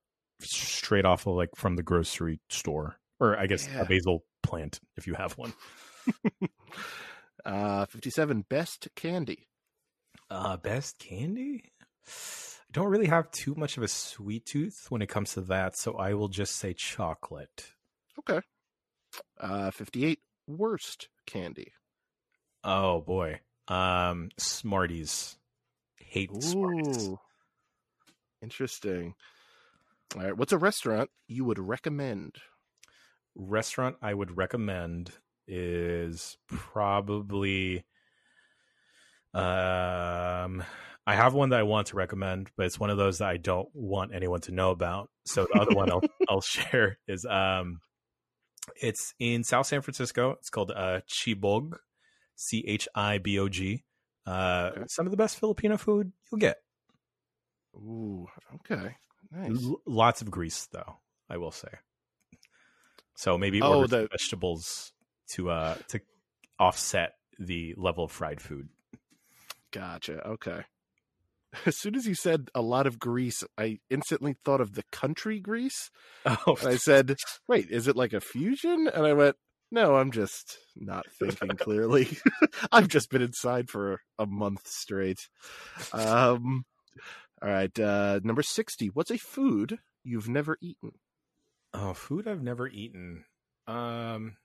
[0.42, 3.82] straight off of like from the grocery store, or I guess Yeah.
[3.82, 5.54] a basil plant if you have one.
[7.44, 8.46] Uh, 57.
[8.50, 9.48] Best candy?
[10.30, 11.72] Uh, best candy?
[12.72, 15.76] I don't really have too much of a sweet tooth when it comes to that,
[15.76, 17.74] so I will just say chocolate.
[18.20, 18.40] Okay.
[19.38, 20.20] Uh, 58.
[20.48, 21.74] Worst candy?
[22.64, 23.42] Oh boy.
[23.68, 25.36] Um, Smarties.
[25.98, 27.10] Hate Smarties.
[28.42, 29.16] Interesting.
[30.16, 30.38] All right.
[30.38, 32.38] What's a restaurant you would recommend?
[33.36, 35.12] Restaurant I would recommend
[35.46, 37.84] is probably
[39.34, 40.64] um
[41.08, 43.38] I have one that I want to recommend, but it's one of those that I
[43.38, 45.10] don't want anyone to know about.
[45.26, 47.80] So the other one I'll I'll share is um
[48.82, 50.32] it's in South San Francisco.
[50.40, 51.74] It's called uh Chibog,
[52.36, 53.84] C H I B O G.
[54.28, 54.84] Uh Okay.
[54.88, 56.58] some of the best Filipino food you'll get.
[57.76, 58.28] Ooh.
[58.56, 58.96] Okay.
[59.32, 59.64] Nice.
[59.64, 60.98] L- lots of grease though,
[61.30, 61.70] I will say.
[63.16, 64.94] So maybe Oh, order the- vegetables
[65.32, 66.00] to uh to
[66.60, 68.70] offset the level of fried food.
[69.72, 70.28] Gotcha.
[70.28, 70.62] Okay.
[71.66, 75.40] As soon as you said a lot of Greece, I instantly thought of the country
[75.40, 75.90] Greece.
[76.26, 77.16] Oh, And I said,
[77.48, 78.88] wait, is it like a fusion?
[78.88, 79.36] And I went,
[79.72, 82.18] no, I'm just not thinking clearly.
[82.72, 85.30] I've just been inside for a month straight.
[85.94, 86.66] Um,
[87.42, 87.78] all right.
[87.80, 88.88] Uh, number 60.
[88.88, 90.92] What's a food you've never eaten?
[91.74, 93.24] oh, food I've never eaten.
[93.66, 94.36] Um,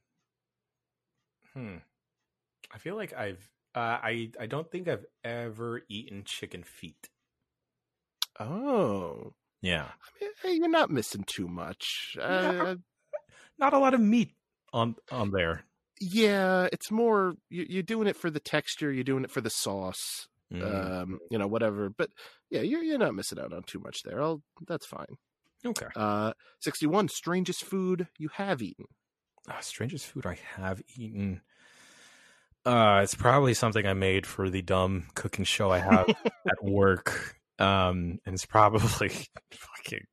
[1.55, 1.77] hmm.
[2.73, 7.11] I feel like I've uh, I I don't think I've ever eaten chicken feet.
[8.41, 12.17] Oh, Yeah, I mean, you're not missing too much.
[12.21, 12.77] Uh,
[13.59, 14.37] not a lot of meat
[14.73, 15.67] on on there.
[16.01, 18.93] yeah, it's more you, you're doing it for the texture.
[18.93, 20.29] You're doing it for the sauce.
[20.53, 20.97] Mm.
[21.03, 21.91] um, you know, whatever.
[21.91, 22.11] But
[22.51, 24.23] yeah, you're you're not missing out on too much there.
[24.23, 25.17] I'll that's fine.
[25.65, 25.89] okay.
[25.97, 27.09] Uh, sixty one.
[27.09, 28.87] Strangest food you have eaten.
[29.49, 31.41] uh, strangest food I have eaten.
[32.67, 36.09] Uh, it's probably something I made for the dumb cooking show I have
[36.49, 37.37] at work.
[37.59, 39.09] Um, and it's probably
[39.53, 40.05] fucking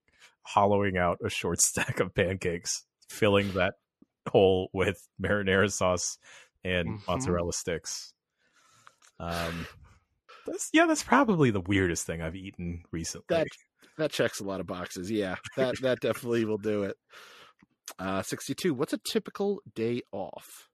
[0.43, 3.73] hollowing out a short stack of pancakes, filling that
[4.29, 6.17] hole with marinara sauce
[6.63, 7.07] and Mhm.
[7.07, 8.13] mozzarella sticks.
[9.19, 9.65] Um,
[10.45, 13.25] that's yeah, that's probably the weirdest thing I've eaten recently.
[13.29, 13.47] That
[13.97, 15.09] that checks a lot of boxes.
[15.09, 16.97] Yeah, that that definitely will do it.
[17.99, 18.73] Uh, sixty two.
[18.73, 20.69] What's a typical day off?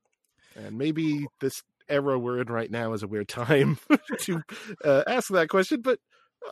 [0.56, 3.80] And maybe this era we're in right now is a weird time
[4.22, 4.41] to
[4.84, 6.00] uh, ask that question, but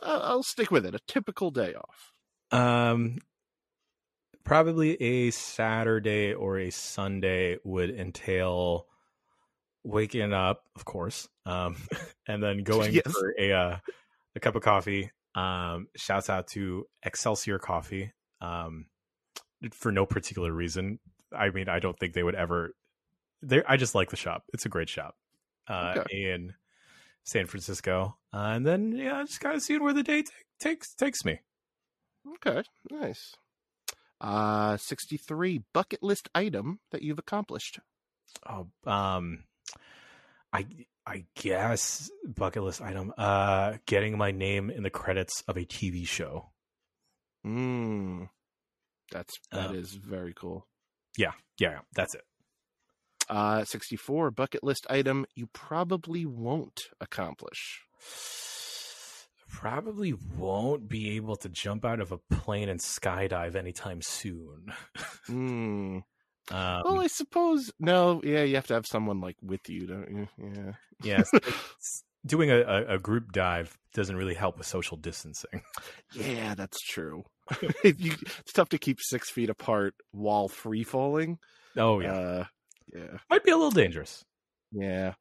[0.02, 0.94] I'll, stick with it.
[0.94, 2.12] A typical day off.
[2.50, 3.18] Um,
[4.44, 8.86] probably a Saturday or a Sunday would entail
[9.84, 11.76] waking up, of course, um,
[12.28, 13.10] and then going Yes.
[13.10, 13.76] for a uh,
[14.36, 15.10] a cup of coffee.
[15.34, 18.12] Um, shouts out to Excelsior Coffee.
[18.40, 18.86] Um,
[19.72, 21.00] for no particular reason.
[21.36, 22.72] I mean, I don't think they would ever.
[23.42, 24.44] They, I just like the shop.
[24.52, 25.14] It's a great shop
[25.68, 26.54] uh, in
[27.24, 30.30] San Francisco, uh, and then yeah, just kind of seeing where the day ta-
[30.60, 31.40] takes takes me.
[32.46, 33.34] Okay, nice.
[34.20, 37.78] Uh, 63 bucket list item that you've accomplished.
[38.48, 39.44] Oh, um,
[40.52, 40.66] I
[41.06, 43.12] I guess bucket list item.
[43.16, 46.50] Uh, getting my name in the credits of a TV show.
[47.46, 48.28] Mm.
[49.12, 50.66] That's that Um, is very cool.
[51.16, 52.22] Yeah, yeah, that's it.
[53.28, 57.82] Uh, 64 bucket list item you probably won't accomplish.
[59.50, 64.72] Probably won't be able to jump out of a plane and skydive anytime soon.
[65.28, 66.02] Mm.
[66.50, 68.22] Um, Well, I suppose no.
[68.24, 70.28] Yeah, you have to have someone like with you, don't you?
[70.42, 70.72] Yeah.
[71.02, 71.30] yes,
[72.26, 75.60] doing a, a, group dive doesn't really help with social distancing.
[76.14, 77.24] Yeah, that's true.
[77.84, 81.38] if you, it's tough to keep six feet apart while free falling.
[81.76, 82.44] Oh yeah, Uh,
[82.94, 83.18] yeah.
[83.30, 84.24] might be a little dangerous.
[84.72, 85.14] Yeah.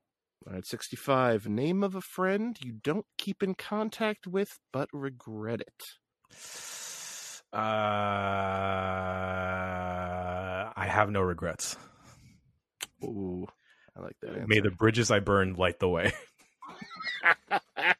[0.46, 1.48] All right, 65.
[1.48, 5.84] Name of a friend you don't keep in contact with but regret it.
[7.54, 7.58] Uh,
[10.76, 11.76] I have no regrets.
[13.04, 13.48] Ooh,
[13.96, 16.14] I like that May the bridges I burn light the way.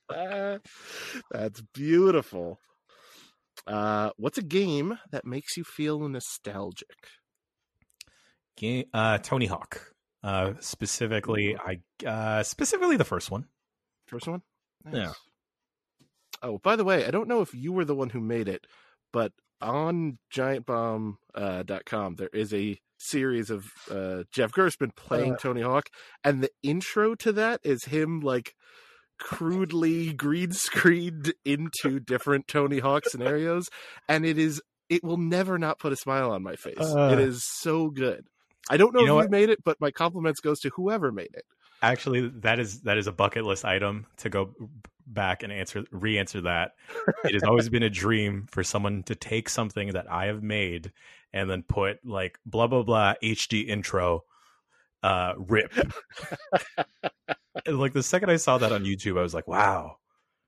[1.32, 2.60] That's beautiful.
[3.66, 7.10] Uh, what's a game that makes you feel nostalgic?
[8.58, 9.94] Game, uh, Tony Hawk.
[10.24, 13.46] Uh, specifically, I uh, specifically the first one.
[14.08, 14.42] First one?
[14.92, 15.14] Yeah.
[16.42, 18.66] Oh, by the way, I don't know if you were the one who made it,
[19.14, 19.32] but
[19.62, 25.38] on giantbomb.com, uh, dot com, there is a series of uh, Jeff Gerstmann playing Uh.
[25.38, 25.88] Tony Hawk,
[26.24, 28.54] and the intro to that is him like
[29.20, 33.68] crudely green screened into different Tony Hawk scenarios,
[34.08, 36.80] and it is it will never not put a smile on my face.
[36.80, 37.10] Uh.
[37.14, 38.28] it is so good.
[38.70, 41.12] I don't know You if know you made it, but my compliments goes to whoever
[41.12, 41.46] made it.
[41.82, 44.54] Actually, that is that is a bucket list item to go
[45.06, 46.72] back and answer re-answer that.
[47.24, 50.92] it has always been a dream for someone to take something that I have made
[51.34, 54.24] and then put like blah blah blah HD intro
[55.04, 55.74] uh rip.
[57.66, 59.98] Like the second I saw that on YouTube, I was like, wow,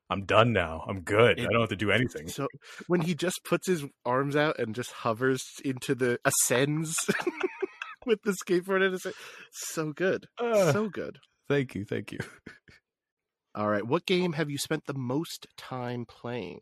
[0.10, 0.84] I'm done now.
[0.88, 1.40] I'm good.
[1.40, 2.28] I don't have to do anything.
[2.28, 2.48] So
[2.88, 6.96] when he just puts his arms out and just hovers into the ascends
[8.06, 9.08] with the skateboard and it's
[9.52, 10.28] so good.
[10.38, 11.18] Uh, so good.
[11.48, 12.20] thank you, thank you.
[13.56, 16.60] All right, what game have you spent the most time playing?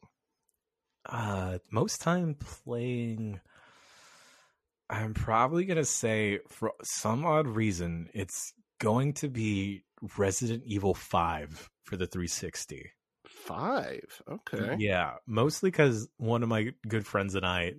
[1.06, 3.40] Uh, most time playing.
[4.90, 9.84] I'm probably gonna say for some odd reason it's going to be
[10.18, 12.92] Resident Evil Five for the 360.
[13.28, 14.22] 5.
[14.30, 14.76] Okay.
[14.80, 17.74] Yeah, mostly because one of my good friends and I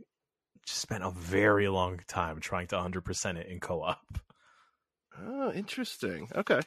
[0.77, 4.19] spent a very long time trying to 100% it in co-op.
[5.21, 6.29] Oh, interesting.
[6.35, 6.61] Okay.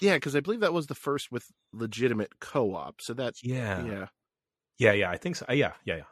[0.00, 3.00] Yeah, because I believe that was the first with legitimate co-op.
[3.00, 4.06] So that's Yeah, yeah.
[4.78, 5.10] yeah, yeah.
[5.10, 5.46] I think so.
[5.48, 6.02] Uh, Yeah, yeah, yeah.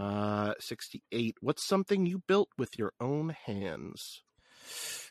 [0.00, 1.36] Uh, sixty-eight.
[1.40, 4.22] What's something you built with your own hands?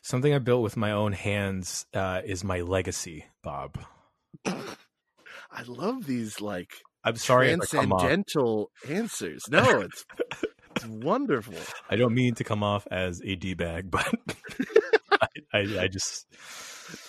[0.02, 3.78] Something I built with my own hands uh, is my legacy, Bob.
[4.46, 6.70] I love these like
[7.02, 8.00] I'm sorry if I come off.
[8.02, 9.44] transcendental answers.
[9.50, 10.04] No, it's
[10.76, 11.54] it's wonderful.
[11.90, 14.14] I don't mean to come off as a d bag, but
[15.10, 16.26] I, I, I just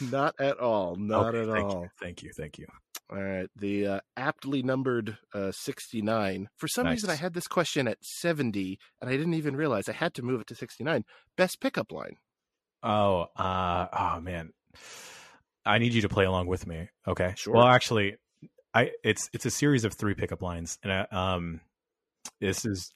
[0.02, 0.96] Not at all.
[0.96, 1.82] Not Okay, at thank all.
[1.84, 2.66] You, thank you, thank you.
[3.10, 3.48] All right.
[3.56, 6.50] The uh, aptly numbered uh, 69.
[6.58, 9.94] For some reason, I had this question at 70, and I didn't even realize I
[9.94, 11.06] had to move it to 69.
[11.38, 12.18] Best pickup line.
[12.84, 14.52] Oh, uh, oh man,
[15.66, 16.90] I need you to play along with me.
[17.08, 17.54] Okay, Sure.
[17.56, 18.16] Well, actually,
[18.74, 21.62] I it's it's a series of three pickup lines, and I, um,
[22.40, 22.94] this is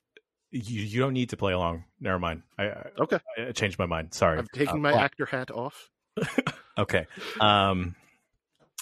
[0.52, 1.86] you you don't need to play along.
[1.99, 2.43] Never mind.
[2.58, 3.20] I I, Okay.
[3.38, 4.14] I changed my mind.
[4.14, 4.38] Sorry.
[4.39, 5.89] I'm taking Uh, my well, actor hat off.
[6.78, 7.06] Okay.
[7.39, 7.95] Um,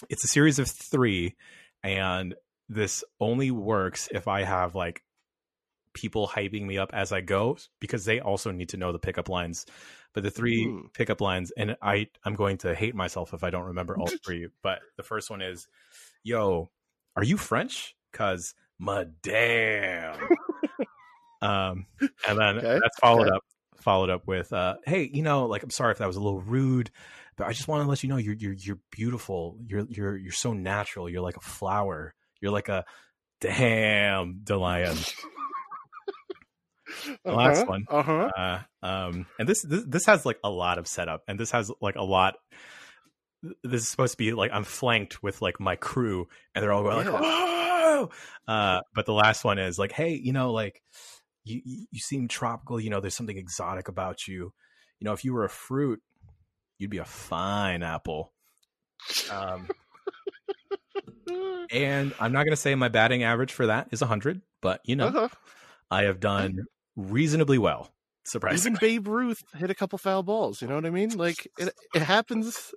[0.08, 1.34] it's a series of three,
[1.82, 2.34] and
[2.68, 5.02] this only works if I have like
[5.92, 9.28] people hyping me up as I go because they also need to know the pickup
[9.28, 9.66] lines.
[10.14, 10.86] But the three Hmm.
[10.94, 14.48] pickup lines, and I I'm going to hate myself if I don't remember all three.
[14.62, 15.66] But the first one is,
[16.22, 16.70] "Yo,
[17.16, 17.94] are you French?
[18.12, 20.28] Cause madame."
[21.42, 21.86] um,
[22.28, 23.36] and then Okay, that's followed okay.
[23.36, 23.42] up
[23.80, 26.40] followed up with, uh, "Hey, you know, like I'm sorry if that was a little
[26.40, 26.90] rude."
[27.36, 29.56] but I just want to let you know you're you're you're beautiful.
[29.64, 31.08] You're you're you're so natural.
[31.08, 32.14] You're like a flower.
[32.40, 32.84] You're like a
[33.40, 34.96] damn Delian.
[37.24, 37.86] The last one.
[37.88, 38.30] Uh huh.
[38.36, 41.70] Uh, um, and this, this this has like a lot of setup, and this has
[41.80, 42.34] like a lot.
[43.64, 46.82] This is supposed to be like I'm flanked with like my crew, and they're all
[46.82, 47.12] going Yeah.
[47.12, 48.10] like, "Oh!"
[48.46, 50.82] Uh, but the last one is like, "Hey, you know, like
[51.54, 52.80] you you seem tropical.
[52.80, 54.52] You know, there's something exotic about you.
[54.98, 56.00] You know, if you were a fruit,
[56.78, 58.32] you'd be a fine apple."
[59.30, 59.68] Um,
[61.70, 64.96] and I'm not going to say my batting average for that is 100, but you
[64.96, 65.28] know, Uh-huh.
[65.90, 66.64] I have done
[66.96, 67.92] reasonably well.
[68.24, 68.76] Surprisingly.
[68.76, 70.60] Even Babe Ruth hit a couple foul balls.
[70.60, 71.16] You know what I mean?
[71.16, 72.72] Like it, it happens.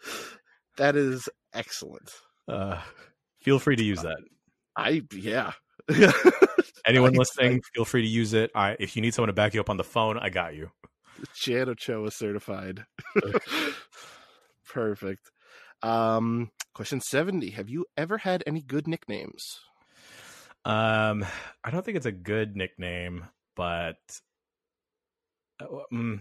[0.78, 2.10] that is excellent.
[2.48, 2.80] Uh,
[3.42, 4.18] feel free to use that.
[4.76, 5.52] I yeah.
[6.86, 8.50] Anyone I- listening, feel free to use it.
[8.54, 10.70] I, if you need someone to back you up on the phone, I got you.
[11.34, 12.84] Jan Ochoa certified.
[14.68, 15.30] Perfect.
[15.82, 19.60] Um, question seventy: Have you ever had any good nicknames?
[20.64, 21.24] Um,
[21.64, 23.24] I don't think it's a good nickname,
[23.56, 23.96] but
[25.92, 26.20] mm,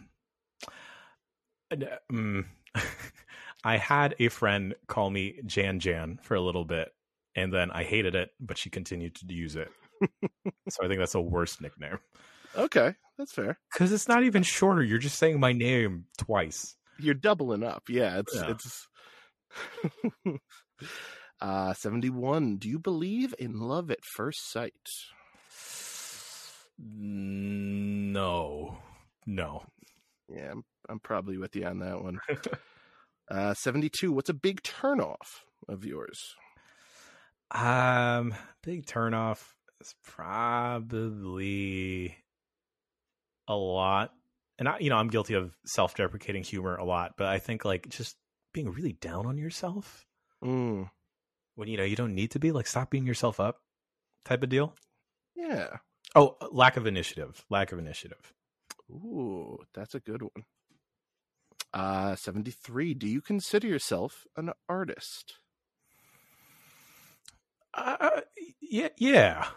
[3.63, 6.89] I had a friend call me Jan Jan for a little bit,
[7.35, 9.69] and then I hated it, but she continued to use it.
[10.69, 11.99] So I think that's a worse nickname
[12.57, 13.59] Okay, that's fair.
[13.71, 14.81] because it's not even shorter.
[14.83, 16.75] You're just saying my name twice.
[16.99, 17.83] You're doubling up.
[17.89, 18.51] Yeah, it's Yeah.
[18.51, 18.87] it's.
[21.41, 22.57] uh, seventy-one.
[22.57, 24.73] Do you believe in love at first sight?
[26.77, 28.77] No,
[29.25, 29.63] no.
[30.27, 32.19] Yeah, I'm, I'm probably with you on that one.
[33.31, 34.11] uh, 72.
[34.11, 36.35] What's a big turnoff of yours?
[37.51, 38.33] Um,
[38.63, 39.39] big turnoff
[39.81, 41.37] is probably
[43.47, 44.11] a lot
[44.57, 47.87] and I, you know, I'm guilty of self-deprecating humor a lot, but I think like
[47.89, 48.17] just
[48.53, 50.05] being really down on yourself
[50.43, 50.89] Mm,
[51.55, 53.61] when you know you don't need to be, like stop beating yourself up,
[54.25, 54.73] type of deal.
[55.35, 55.77] yeah.
[56.15, 57.45] Oh, lack of initiative.
[57.49, 58.33] Lack of initiative.
[58.89, 60.45] Ooh, that's a good one.
[61.73, 62.93] Uh, 73.
[62.95, 65.35] Do you consider yourself an artist?
[67.73, 68.21] Uh,
[68.61, 69.47] yeah, yeah,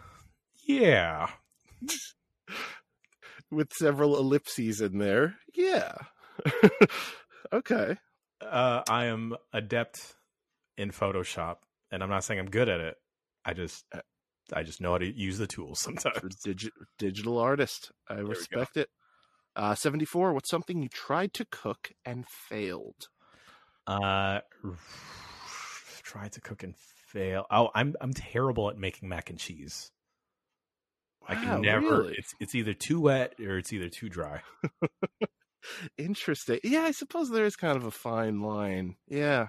[0.81, 1.29] yeah.
[3.51, 5.37] With several ellipses in there.
[5.55, 5.95] Yeah.
[7.53, 7.97] okay.
[8.41, 10.15] Uh, I am adept
[10.77, 11.57] in Photoshop,
[11.91, 12.97] and I'm not saying I'm good at it.
[13.45, 13.85] I just,
[14.53, 16.37] I just know how to use the tools sometimes.
[16.47, 17.93] digi- digital artist.
[18.09, 18.23] I go.
[18.23, 18.89] respect it.
[19.55, 20.33] Uh, 74.
[20.33, 23.09] What's something you tried to cook and failed?
[23.87, 24.41] Uh,
[26.03, 26.75] try to cook and
[27.07, 27.47] fail.
[27.51, 29.91] Oh, I'm I'm terrible at making mac and cheese.
[31.29, 32.03] I can never.
[32.03, 32.15] really?
[32.19, 34.43] It's it's either too wet or it's either too dry.
[35.99, 36.59] Interesting.
[36.65, 38.97] Yeah, I suppose there is kind of a fine line.
[39.09, 39.49] Yeah.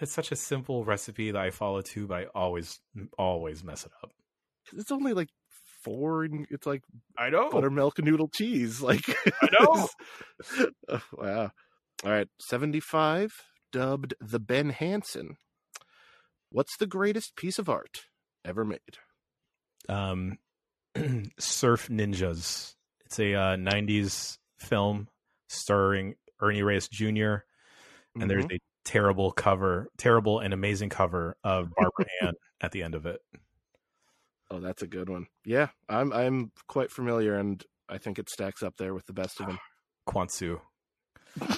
[0.00, 2.80] It's such a simple recipe that I follow too, but I always
[3.18, 4.12] always mess it up.
[4.72, 5.28] It's only like
[5.82, 6.82] four, and it's like
[7.18, 7.50] I know.
[7.50, 8.80] buttermilk noodle cheese.
[8.80, 9.04] Like,
[9.42, 9.88] I know.
[10.88, 11.50] Oh, wow.
[12.04, 12.26] All right.
[12.40, 13.32] 75,
[13.70, 15.36] dubbed the Ben Hansen.
[16.50, 18.02] What's the greatest piece of art
[18.44, 18.98] ever made?
[19.88, 20.38] um,
[21.38, 22.74] Surf Ninjas.
[23.06, 25.08] It's a uh, '90s film
[25.48, 27.36] starring Ernie Reyes Jr.
[28.16, 28.56] and there's Mhm.
[28.56, 33.20] a terrible cover, terrible and amazing cover of Barbara Ann at the end of it.
[34.50, 35.26] Oh, that's a good one.
[35.44, 39.40] Yeah, I'm I'm quite familiar, and I think it stacks up there with the best
[39.40, 39.58] of them.
[40.08, 40.60] Quantsu.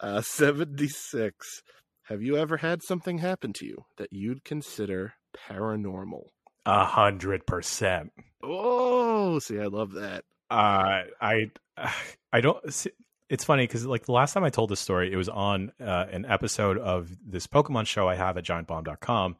[0.00, 1.62] Uh, 76.
[2.04, 6.24] Have you ever had something happen to you that you'd consider paranormal?
[6.66, 8.12] A hundred percent.
[8.42, 10.24] Oh, see, I love that.
[10.50, 11.50] Uh, I
[12.32, 12.72] I don't.
[12.72, 12.90] see-
[13.28, 16.06] It's funny because like the last time I told this story, it was on uh,
[16.10, 19.36] an episode of this Pokemon show I have at GiantBomb.com,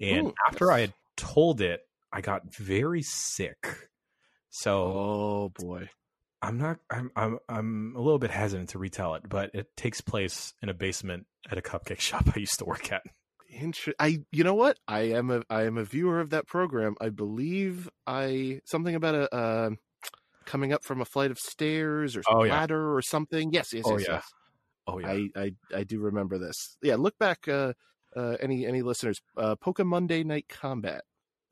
[0.00, 1.80] and Ooh, after I had told it,
[2.12, 3.88] I got very sick.
[4.50, 5.88] So Oh boy.
[6.44, 6.78] I'm not.
[6.90, 7.10] I'm.
[7.14, 7.38] I'm.
[7.48, 11.26] I'm a little bit hesitant to retell it, but it takes place in a basement
[11.48, 13.02] at a cupcake shop I used to work at.
[13.54, 14.78] Inter- I you know what?
[14.88, 16.94] I am a I am a viewer of that program.
[17.00, 19.70] I believe I something about a uh,
[20.46, 22.52] coming up from a flight of stairs or Oh, yeah.
[22.52, 23.52] ladder or something.
[23.52, 24.14] Yes, yes, Oh, yes, yeah.
[24.14, 24.24] yes.
[24.86, 25.10] Oh yeah.
[25.12, 26.76] I, I I do remember this.
[26.82, 27.46] Yeah, look back.
[27.46, 27.74] Uh,
[28.16, 29.20] uh, any any listeners?
[29.36, 31.02] Uh, Poke Monday Night Combat,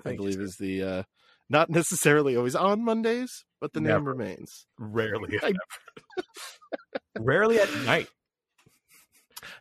[0.01, 1.03] I Thank you, believe, is the uh,
[1.51, 4.67] not necessarily always on Mondays, but the name remains.
[4.79, 5.39] rarely.
[5.43, 5.53] I-
[7.19, 8.09] rarely at night.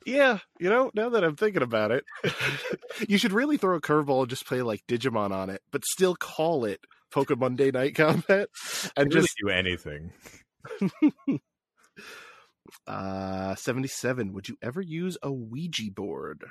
[0.06, 2.06] Yeah, you know, now that I'm thinking about it,
[3.08, 6.16] you should really throw a curveball and just play like Digimon on it, but still
[6.16, 6.80] call it
[7.14, 8.50] Pokemon Day Night Combat,
[8.95, 10.12] and really just do anything.
[12.88, 14.34] uh, seventy-seven.
[14.34, 16.43] Would you ever use a Ouija board?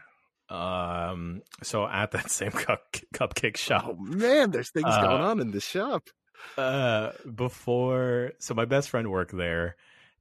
[0.49, 1.43] Um.
[1.63, 5.51] So at that same cup, cupcake shop, Oh man, there's things Uh, going on in
[5.51, 6.09] the shop.
[6.57, 9.75] uh before so my best friend worked there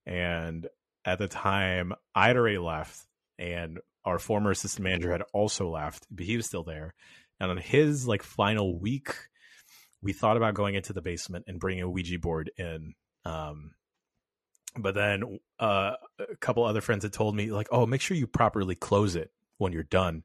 [0.07, 0.65] and
[1.05, 3.05] at the time i'd already left
[3.39, 6.93] and our former assistant manager had also left but he was still there
[7.39, 9.09] and on his like final week
[10.01, 12.93] we thought about going into the basement and bringing a ouija board in
[13.25, 13.71] um
[14.79, 18.27] but then uh, a couple other friends had told me like oh make sure you
[18.27, 20.23] properly close it when you're done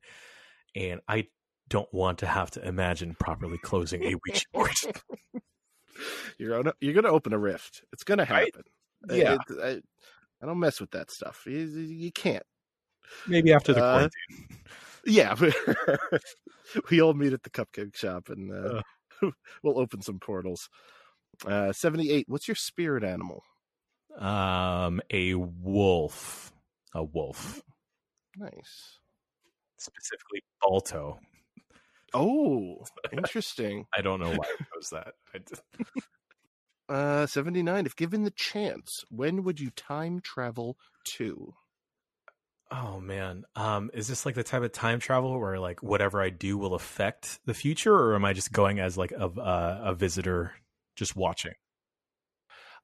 [0.77, 1.27] and i
[1.69, 4.71] don't want to have to imagine properly closing a ouija board
[6.39, 7.83] You're gonna you're gonna open a rift.
[7.93, 8.53] It's gonna Right?
[8.55, 8.63] happen.
[9.11, 9.37] Yeah.
[9.49, 9.83] It-
[10.43, 11.43] I, I don't mess with that stuff.
[11.47, 12.43] You, you can't.
[13.27, 14.59] Maybe after the Uh, quarantine
[15.05, 15.35] Yeah,
[16.91, 18.83] we all meet at the cupcake shop and uh,
[19.63, 20.69] we'll open some portals.
[21.47, 22.27] Uh, Seventy-eight.
[22.29, 23.43] What's your spirit animal?
[24.19, 26.53] Um, a wolf.
[26.95, 27.63] A wolf.
[28.37, 28.99] Nice.
[29.79, 31.19] Specifically, Balto.
[32.15, 33.87] Oh, interesting.
[33.97, 35.15] I don't know why I chose that.
[35.35, 35.63] I just-
[36.89, 37.87] Uh, Seventy-nine.
[37.87, 40.77] If given the chance, when would you time travel
[41.17, 41.55] to?
[42.73, 46.31] Oh man, um, is this like the type of time travel where like whatever I
[46.31, 49.95] do will affect the future, or am I just going as like a uh, a
[49.95, 50.55] visitor,
[50.97, 51.53] just watching?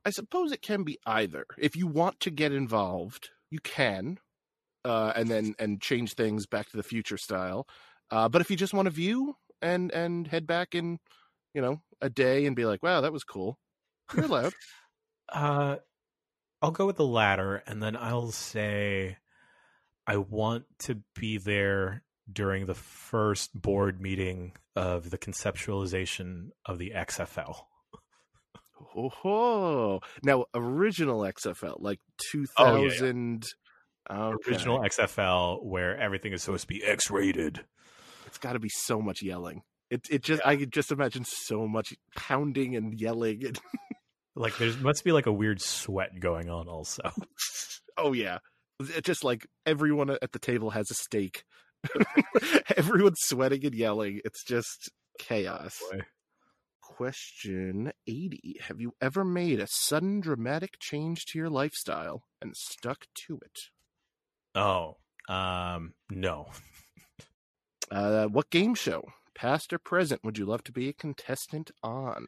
[0.05, 1.47] I suppose it can be either.
[1.57, 4.19] If you want to get involved, you can,
[4.85, 7.67] uh, and then and change things back to the future style.
[8.11, 10.99] Uh, but if you just want to view and and head back in,
[11.55, 13.59] you know, a day and be like, "Wow, that was cool,"
[14.15, 14.53] you're allowed.
[15.31, 15.77] Uh,
[16.63, 19.19] I'll go with the latter, and then I'll say
[20.09, 22.03] I want to be there
[22.33, 27.57] during the first board meeting of the conceptualization of the XFL.
[28.73, 30.01] ho.
[30.23, 32.01] Now, original XFL, like
[32.57, 32.89] Oh, yeah, yeah.
[32.89, 33.45] 2000.
[34.11, 34.51] Okay.
[34.51, 37.65] Original XFL, where everything is supposed to be X-rated.
[38.27, 39.61] It's got to be so much yelling.
[39.91, 43.45] It it just I could just imagine so much pounding and yelling.
[43.45, 43.59] And,
[44.39, 46.69] Like there must be like a weird sweat going on.
[46.69, 47.03] Also,
[47.99, 48.39] oh yeah,
[49.03, 51.45] just like everyone at the table has a stake.
[52.77, 54.21] Everyone's sweating and yelling.
[54.25, 55.79] It's just chaos.
[55.91, 56.01] Boy.
[56.83, 58.57] Question 80.
[58.63, 63.59] Have you ever made a sudden dramatic change to your lifestyle and stuck to it?
[64.55, 64.97] oh,
[65.29, 66.47] um, no.
[67.91, 69.05] Uh, what game show,
[69.35, 72.27] past or present, would you love to be a contestant on?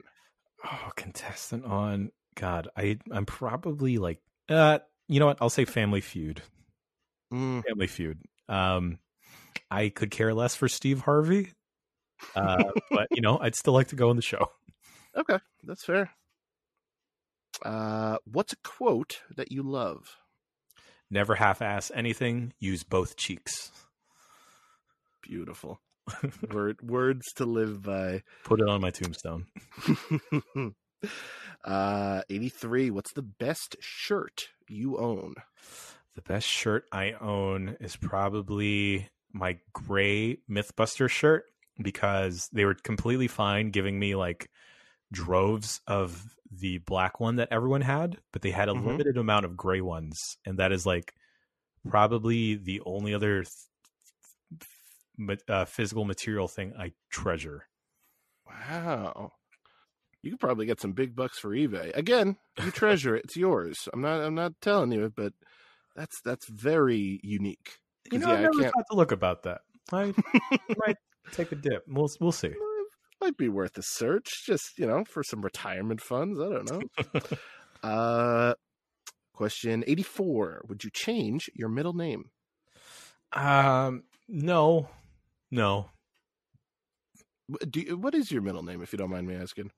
[0.64, 4.78] Oh, contestant on God, I I'm probably like uh
[5.10, 5.38] you know what?
[5.40, 6.42] I'll say Family Feud.
[7.32, 8.18] Mm, Family Feud.
[8.48, 8.98] Um
[9.70, 11.52] I could care less for Steve Harvey.
[12.34, 14.50] Uh but you know, I'd still like to go on the show.
[15.16, 16.10] okay, that's fair.
[17.64, 20.16] Uh, what's a quote that you love?
[21.10, 23.70] Never half ass anything, use both cheeks.
[25.22, 25.80] Beautiful.
[26.52, 28.22] Word, words to live by.
[28.44, 29.46] Put it on my tombstone.
[31.64, 32.90] uh, 83.
[32.90, 35.34] What's the best shirt you own?
[36.14, 41.44] The best shirt I own is probably my gray Mythbuster shirt
[41.80, 44.50] because they were completely fine giving me like
[45.12, 49.00] droves of the black one that everyone had, but they had a Mhm.
[49.00, 51.14] limited amount of gray ones, and that is like
[51.88, 53.54] probably the only other th-
[55.16, 57.68] ma- uh, physical material thing I treasure.
[58.44, 59.32] Wow.
[60.22, 61.96] You could probably get some big bucks for eBay.
[61.96, 63.24] Again, you treasure it.
[63.24, 63.88] It's yours.
[63.92, 65.32] I'm not I'm not telling you, but
[65.96, 67.78] that's that's very unique.
[68.12, 69.60] You know, yeah, I I never can't- thought to look about that.
[69.92, 70.12] I
[70.86, 70.96] might
[71.32, 71.84] take a dip.
[71.88, 72.52] We'll we'll see.
[73.20, 76.38] Might be worth a search, just you know, for some retirement funds.
[76.40, 77.20] I don't know.
[77.88, 78.54] uh
[79.32, 80.64] question 84.
[80.68, 82.24] Would you change your middle name?
[83.32, 84.90] Um, no,
[85.50, 85.90] no.
[87.70, 89.70] Do you, what is your middle name if you don't mind me asking?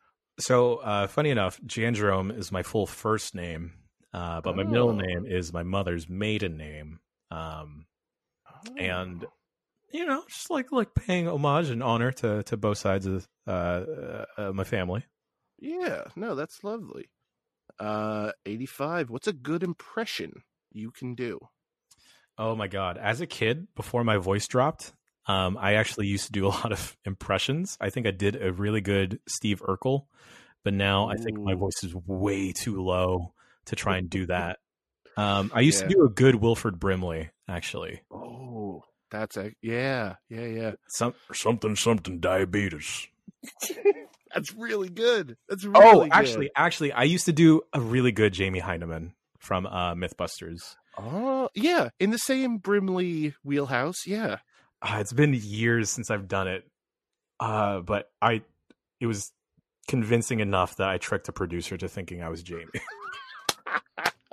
[0.43, 3.73] So, uh, funny enough, Jan Jerome is my full first name,
[4.13, 4.97] uh, but my middle Oh.
[4.97, 7.01] name is my mother's maiden name.
[7.31, 7.87] Um,
[8.77, 9.33] And- Oh.
[9.93, 13.51] you know, just like like paying homage and honor to to both sides of uh,
[13.51, 15.05] uh, uh, my family.
[15.59, 17.11] Yeah, no, that's lovely.
[17.79, 19.11] Uh 85.
[19.11, 21.39] What's a good impression you can do?
[22.39, 22.99] Oh my god!
[22.99, 24.93] As a kid, before my voice dropped,
[25.27, 27.77] um, I actually used to do a lot of impressions.
[27.81, 30.07] I think I did a really good Steve Urkel,
[30.65, 33.33] but now I think my voice is way too low
[33.67, 34.59] to try and do that.
[35.17, 35.89] Um, I used Yeah.
[35.89, 38.01] to do a good Wilford Brimley, actually.
[38.11, 40.73] Oh, that's a yeah, yeah, yeah.
[40.89, 43.09] Some something something diabetes.
[44.35, 45.37] That's really good.
[45.49, 46.13] That's really Oh, good.
[46.13, 50.77] actually, actually, I used to do a really good Jamie Hyneman from uh, MythBusters.
[50.99, 54.07] Oh, yeah, in the same Brimley wheelhouse.
[54.07, 54.39] Yeah.
[54.83, 56.67] Uh, it's been years since I've done it,
[57.41, 58.43] uh, but I
[59.01, 59.31] it was
[59.89, 62.67] convincing enough that I tricked a producer to thinking I was Jamie.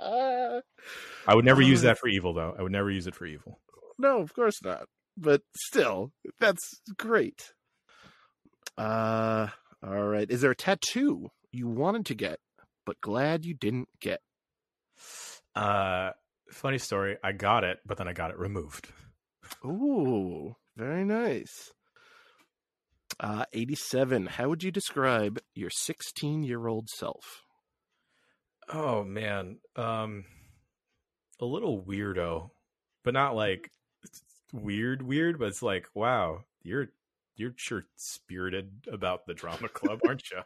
[1.26, 2.54] I would never use that for evil, though.
[2.58, 3.60] I would never use it for evil.
[3.98, 4.86] no, of course not.
[5.16, 7.52] But still, that's great.
[8.76, 9.48] Uh,
[9.86, 10.30] all right.
[10.30, 12.38] Is there a tattoo you wanted to get
[12.90, 14.20] but glad you didn't get?
[15.54, 16.10] Uh,
[16.50, 17.16] funny story.
[17.22, 18.88] I got it, but then I got it removed.
[19.64, 21.72] Ooh, very nice.
[23.18, 24.26] Uh, 87.
[24.26, 27.42] How would you describe your 16 year old self?
[28.72, 30.24] Oh man, um,
[31.40, 32.50] a little weirdo,
[33.02, 33.70] but not like
[34.52, 35.38] weird, weird.
[35.38, 36.88] But it's like, wow, you're
[37.36, 40.42] you're sure spirited about the drama club, aren't you?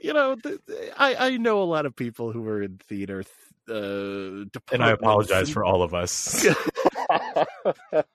[0.00, 0.60] you know, th-
[0.96, 3.24] I, I know a lot of people who are in theater.
[3.68, 6.46] Uh, And I apologize for all of us.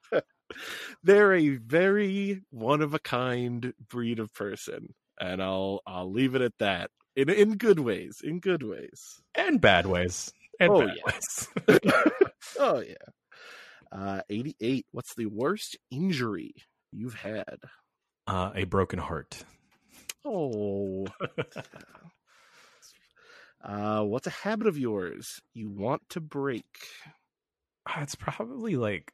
[1.03, 6.41] They're a very one of a kind breed of person, and I'll I'll leave it
[6.41, 6.91] at that.
[7.15, 9.21] In in good ways, in good ways.
[9.35, 10.31] and bad ways.
[10.59, 11.03] And Oh, bad yeah.
[11.07, 11.47] ways.
[12.59, 12.95] oh yeah.
[13.91, 14.85] Uh, 88.
[14.91, 16.53] What's the worst injury
[16.93, 17.57] you've had?
[18.27, 19.43] Uh, a broken heart.
[20.23, 21.07] Oh.
[23.63, 26.65] uh, what's a habit of yours you want to break?
[27.85, 29.13] Uh, It's probably like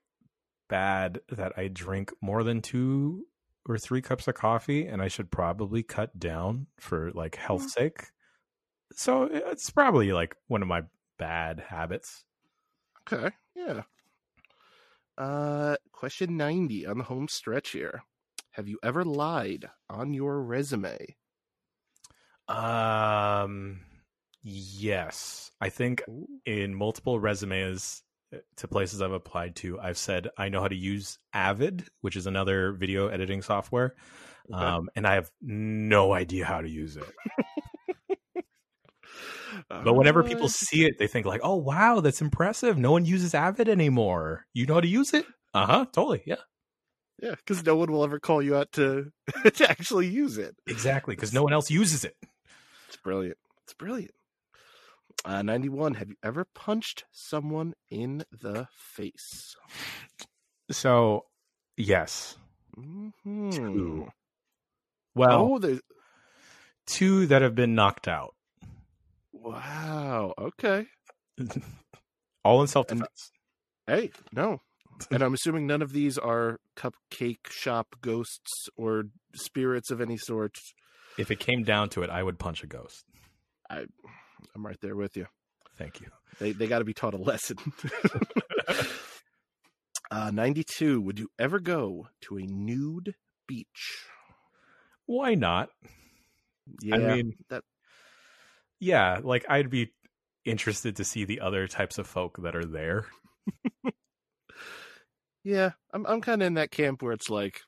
[0.70, 3.28] bad that I drink more than two
[3.68, 8.12] or three cups of coffee, and I should probably cut down for like health sake.
[8.94, 10.84] So it's probably like one of my
[11.18, 12.26] bad habits.
[13.02, 13.84] Okay, yeah.
[15.18, 18.04] Uh, question 90 on the home stretch here.
[18.52, 21.18] Have you ever lied on your resume?
[22.48, 23.86] Um,
[24.50, 26.04] yes, I think
[26.46, 28.02] in multiple resumes
[28.34, 32.16] uh, to places I've applied to, I've said I know how to use Avid, which
[32.16, 33.96] is another video editing software,
[34.54, 34.64] Okay.
[34.64, 37.04] um, and I have no idea how to use it.
[39.70, 42.78] But whenever people Uh, see it, they think like, "Oh, wow, that's impressive!
[42.78, 44.46] No one uses Avid anymore.
[44.54, 45.26] You know how to use it?
[45.54, 45.86] Uh huh.
[45.92, 46.22] Totally.
[46.26, 46.36] Yeah.
[47.22, 49.12] yeah, because no one will ever call you out to
[49.54, 50.56] to actually use it.
[50.68, 51.16] Exactly.
[51.16, 52.16] Because no one else uses it.
[52.88, 53.38] It's brilliant.
[53.64, 54.12] It's brilliant.
[55.26, 55.96] Uh, 91.
[55.96, 59.56] Have you ever punched someone in the face?
[60.72, 61.26] So,
[61.76, 62.38] yes.
[62.78, 63.52] Mhm.
[63.54, 64.08] Two.
[65.16, 65.82] Well, oh, there's.
[66.86, 68.36] two that have been knocked out,
[69.34, 70.34] Wow.
[70.38, 70.86] Okay.
[72.44, 73.32] all in self defense.
[73.86, 74.62] Hey, no.
[75.12, 79.04] And I'm assuming none of these are cupcake shop ghosts or
[79.36, 80.58] spirits of any sort.
[81.18, 83.06] If it came down to it, I would punch a ghost.
[84.56, 85.28] I'm right there with you.
[85.78, 86.08] Thank you.
[86.40, 87.58] They they got to be taught a lesson.
[90.12, 91.02] uh, 92.
[91.02, 93.16] Would you ever go to a nude
[93.48, 94.06] beach?
[95.06, 95.70] Why not?
[96.82, 96.96] Yeah.
[96.96, 97.64] I mean, that-
[98.80, 99.94] yeah, like I'd be
[100.46, 103.06] interested to see the other types of folk that are there.
[105.44, 105.72] yeah.
[105.94, 107.62] I'm I'm kind of in that camp where it's like,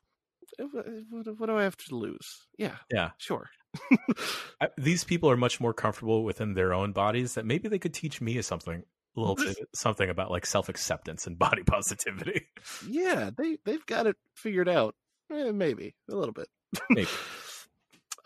[0.58, 2.46] eh, what, what, what do I have to lose?
[2.58, 2.76] Yeah.
[2.90, 3.10] Yeah.
[3.18, 3.48] Sure.
[4.60, 7.94] I, these people are much more comfortable within their own bodies that maybe they could
[7.94, 8.82] teach me something
[9.16, 12.46] a little bit, something about like self acceptance and body positivity.
[12.88, 13.30] yeah.
[13.36, 14.94] They they've got it figured out.
[15.32, 16.48] Eh, maybe a little bit.
[16.90, 17.08] Maybe.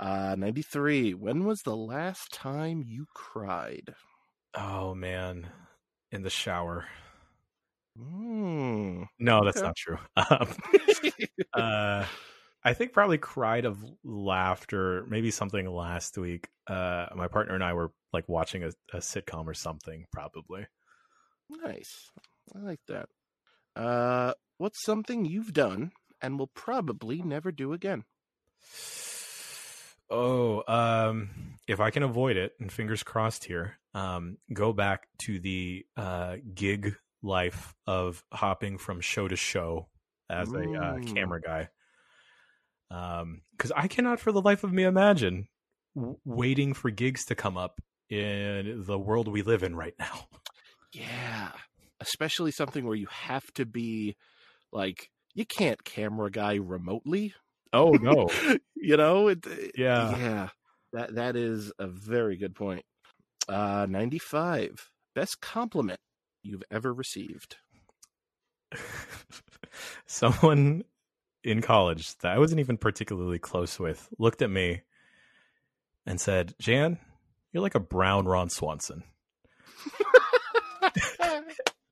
[0.01, 1.15] Uh, 93.
[1.15, 3.95] When was the last time you cried?
[4.53, 5.47] Oh man,
[6.11, 6.87] in the shower.
[7.97, 9.07] Mm.
[9.21, 9.67] No, that's Okay.
[9.67, 9.99] not true.
[10.17, 10.49] Um,
[11.55, 12.07] uh,
[12.65, 15.05] I think probably cried of laughter.
[15.09, 16.49] Maybe something last week.
[16.67, 20.07] Uh, my partner and I were like watching a, a sitcom or something.
[20.13, 20.67] Probably.
[21.51, 22.11] nice.
[22.55, 23.09] I like that.
[23.77, 25.93] Uh, what's something you've done
[26.23, 28.05] and will probably never do again?
[30.11, 31.31] Oh, um,
[31.67, 36.37] if I can avoid it, and fingers crossed here, um, go back to the uh,
[36.55, 39.89] gig life of hopping from show to show
[40.29, 41.15] as a uh, Mm.
[41.15, 41.69] camera guy.
[42.89, 45.49] Because I cannot, for the life of me, imagine
[45.95, 47.81] w- waiting for gigs to come up
[48.11, 50.29] in the world we live in right now.
[50.93, 51.51] Yeah.
[51.99, 54.15] Especially something where you have to be
[54.73, 57.35] like, you can't camera guy remotely.
[57.73, 58.31] Oh no!
[58.77, 59.27] you know?
[59.27, 59.45] It,
[59.77, 60.17] Yeah.
[60.17, 60.49] Yeah.
[60.93, 62.85] That that is a very good point.
[63.49, 64.89] Uh 95.
[65.17, 65.99] Best compliment
[66.45, 67.57] you've ever received.
[70.07, 70.85] Someone
[71.45, 74.83] in college that I wasn't even particularly close with looked at me
[76.07, 76.99] and said, "Jan,
[77.53, 79.05] you're like a brown Ron Swanson."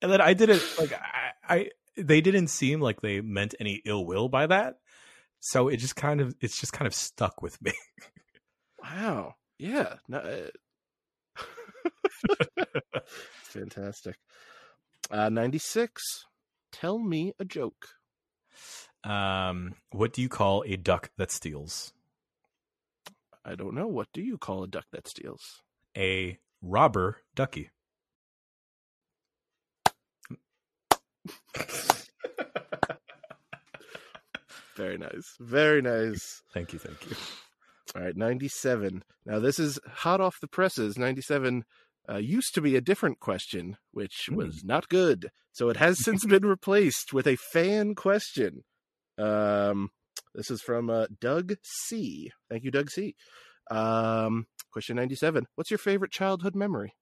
[0.01, 4.07] and then I didn't like I, I they didn't seem like they meant any ill
[4.07, 4.77] will by that.
[5.41, 7.73] So it just kind of it's just kind of stuck with me.
[8.83, 9.35] Wow.
[9.59, 9.95] Yeah.
[10.09, 11.41] No, uh,
[13.45, 14.17] fantastic.
[15.11, 16.03] Uh 96.
[16.73, 17.87] Tell me a joke.
[19.05, 21.93] Um, what do you call a duck that steals?
[23.45, 23.89] I don't know.
[23.89, 25.61] What do you call a duck that steals?
[25.97, 27.71] A robber ducky.
[34.77, 35.35] Very nice.
[35.39, 36.43] Very nice.
[36.55, 37.17] Thank you, thank you.
[37.95, 39.03] All right, 97.
[39.27, 40.97] Now, this is hot off the presses.
[40.97, 41.65] 97
[42.09, 44.37] uh, used to be a different question, which Hmm.
[44.37, 45.31] was not good.
[45.53, 48.65] So it has since been replaced with a fan question.
[49.19, 49.91] Um,
[50.35, 52.31] this is from uh, Doug C.
[52.51, 53.15] Thank you, Doug C.
[53.71, 55.47] Um, question 97.
[55.55, 56.95] What's your favorite childhood memory?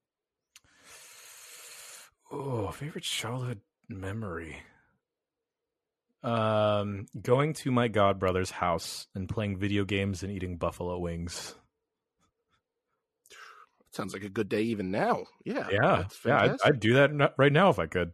[2.31, 4.63] Oh, favorite childhood memory.
[6.23, 11.55] Um, going to my godbrother's house and playing video games and eating buffalo wings.
[13.93, 15.25] Sounds like a good day even now.
[15.45, 15.69] Yeah.
[15.71, 16.57] Yeah, yeah, I'd.
[16.65, 18.13] I'd do that right now if I could.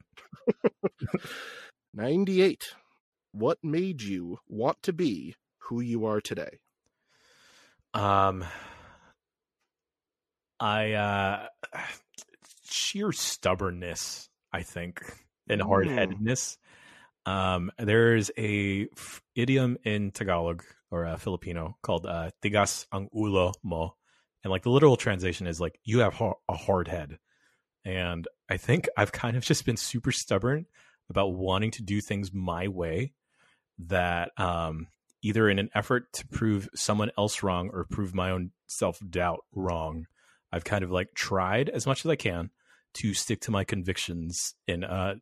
[1.94, 2.74] 98.
[3.38, 6.58] What made you want to be who you are today?
[7.94, 8.44] Um,
[10.60, 11.48] I uh,
[12.64, 15.02] sheer stubbornness, I think,
[15.48, 15.66] and Mm.
[15.68, 16.58] hard headedness.
[17.26, 23.54] Um, there's a f- idiom in Tagalog or uh, Filipino called uh, "tigas ang ulo
[23.62, 23.96] mo,"
[24.44, 27.18] and like the literal translation is like "you have ha- a hard head."
[27.84, 30.66] And I think I've kind of just been super stubborn
[31.10, 33.12] about wanting to do things my way.
[33.78, 34.88] That um,
[35.22, 39.40] either in an effort to prove someone else wrong or prove my own self doubt
[39.52, 40.06] wrong.
[40.52, 42.50] I've kind of like tried as much as I can
[42.94, 45.16] to stick to my convictions and uh,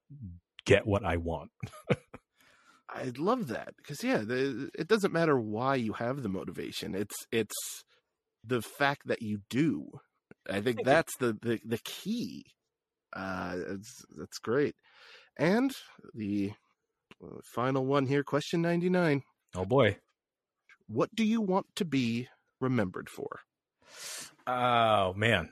[0.67, 1.51] get what I want.
[2.89, 6.95] I love that because yeah, the, it doesn't matter why you have the motivation.
[6.95, 7.83] It's it's
[8.45, 9.89] the fact that you do.
[10.49, 12.45] I think that's the, the the key.
[13.15, 14.77] Uh, it's that's great.
[15.37, 15.73] And
[16.13, 16.53] the
[17.45, 19.23] final one here, question ninety nine.
[19.55, 19.99] Oh boy.
[20.87, 22.29] What do you want to be
[22.61, 23.41] remembered for?
[24.47, 25.51] Oh man,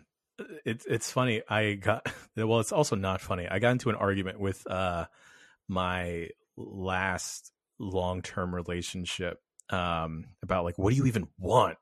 [0.65, 1.43] it's it's funny.
[1.49, 2.61] I got well.
[2.61, 3.49] It's also not funny.
[3.49, 5.07] I got into an argument with uh
[5.69, 9.39] my last long term relationship
[9.71, 11.79] um about like what do you even want,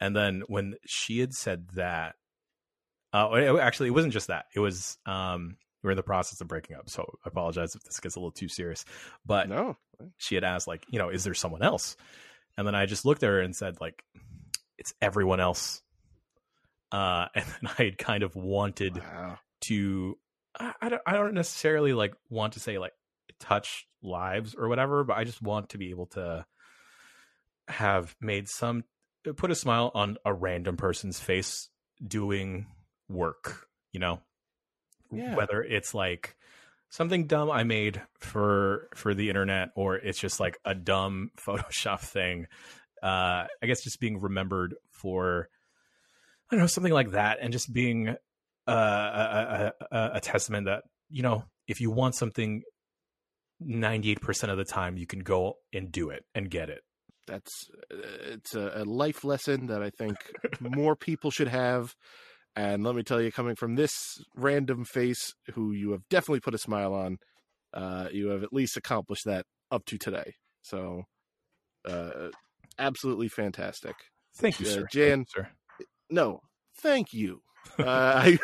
[0.00, 2.14] and then when she had said that,
[3.12, 4.46] uh, actually it wasn't just that.
[4.54, 8.00] It was um we're in the process of breaking up, so I apologize if this
[8.00, 8.84] gets a little too serious.
[9.26, 9.76] But No,
[10.16, 11.96] she had asked like you know is there someone else
[12.56, 14.04] and then i just looked at her and said like
[14.78, 15.82] it's everyone else
[16.90, 19.38] uh and then i had kind of wanted wow.
[19.60, 20.18] to
[20.58, 22.92] I, I don't i don't necessarily like want to say like
[23.40, 26.44] touch lives or whatever but i just want to be able to
[27.68, 28.84] have made some
[29.36, 31.68] put a smile on a random person's face
[32.06, 32.66] doing
[33.08, 34.20] work you know
[35.12, 35.34] Yeah.
[35.34, 36.36] whether it's like
[36.88, 42.00] something dumb I made for for the internet or it's just like a dumb Photoshop
[42.00, 42.46] thing.
[43.02, 45.48] Uh, I guess just being remembered for
[46.52, 48.10] I don't know something like that, and just being
[48.68, 52.62] uh, a, a, a, testament that you know if you want something,
[53.58, 56.82] ninety eight percent of the time you can go and do it and get it.
[57.26, 57.96] that's uh,
[58.32, 60.16] it's a, a life lesson that I think
[60.60, 61.94] more people should have.
[62.54, 66.54] And let me tell you, coming from this random face who you have definitely put
[66.54, 67.16] a smile on,
[67.72, 70.34] uh, you have at least accomplished that up to today.
[70.62, 71.04] So,
[71.88, 72.28] uh,
[72.78, 73.94] absolutely fantastic.
[74.36, 74.80] Thank you, Uh, sir.
[74.80, 75.48] Thank Jan- you, sir.
[76.10, 76.40] No,
[76.76, 77.40] thank you.
[77.78, 78.38] uh, I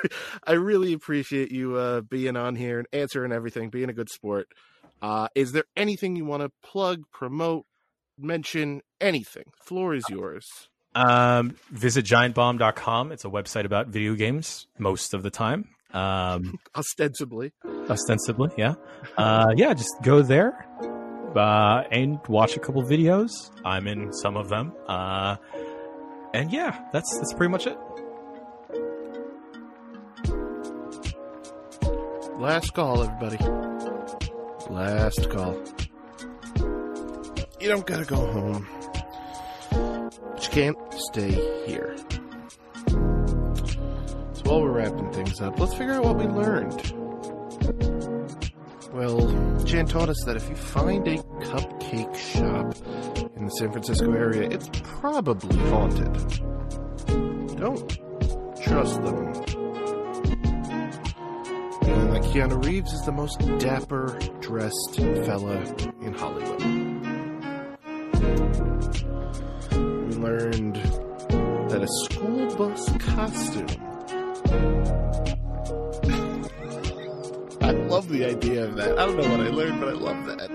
[0.47, 4.47] I really appreciate you uh, being on here and answering everything, being a good sport.
[5.03, 7.67] Uh, is there anything you want to plug, promote,
[8.19, 8.81] mention?
[9.01, 9.45] Anything?
[9.63, 10.69] Floor is yours.
[10.99, 13.13] Um, visit giantbomb.com.
[13.13, 15.69] It's a website about video games most of the time.
[15.93, 17.53] Um, Ostensibly,
[17.89, 18.75] ostensibly, yeah.
[19.17, 20.67] Uh, yeah, just go there
[21.35, 23.31] uh, and watch a couple videos.
[23.65, 24.73] I'm in some of them.
[24.87, 25.37] Uh,
[26.35, 27.79] and yeah, that's that's pretty much it.
[32.39, 33.39] last call, everybody.
[34.71, 35.57] Last call.
[37.61, 38.67] You don't gotta go home.
[40.51, 41.31] Can't stay
[41.67, 41.97] here.
[42.89, 42.97] So
[44.45, 46.93] while we're wrapping things up, let's figure out what we learned.
[48.93, 52.75] Well, Jan taught us that if you find a cupcake shop
[53.37, 56.13] in the San Francisco area, it's probably haunted.
[57.57, 57.89] Don't
[58.61, 59.27] trust them.
[61.83, 65.63] And that Keanu Reeves is the most dapper dressed fella
[66.01, 66.78] in Hollywood.
[70.29, 70.77] Learned
[71.71, 73.67] that a school bus costume.
[77.63, 78.99] I love the idea of that.
[78.99, 80.51] I don't know what I learned, but I love that.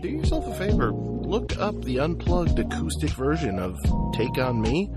[0.00, 0.92] Do yourself a favor.
[0.92, 3.78] Look up the unplugged acoustic version of
[4.14, 4.90] Take On Me.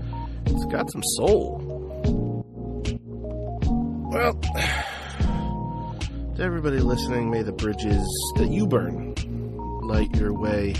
[0.46, 1.58] It's got some soul.
[4.10, 4.34] Well,
[6.36, 8.06] to everybody listening, may the bridges
[8.36, 9.14] that you burn
[9.82, 10.74] light your way.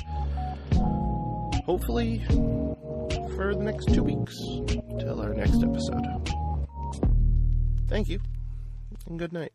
[1.69, 2.25] Hopefully,
[3.37, 4.35] for the next two weeks
[4.99, 6.03] till our next episode.
[7.89, 8.23] Thank you,
[9.07, 9.53] and good night.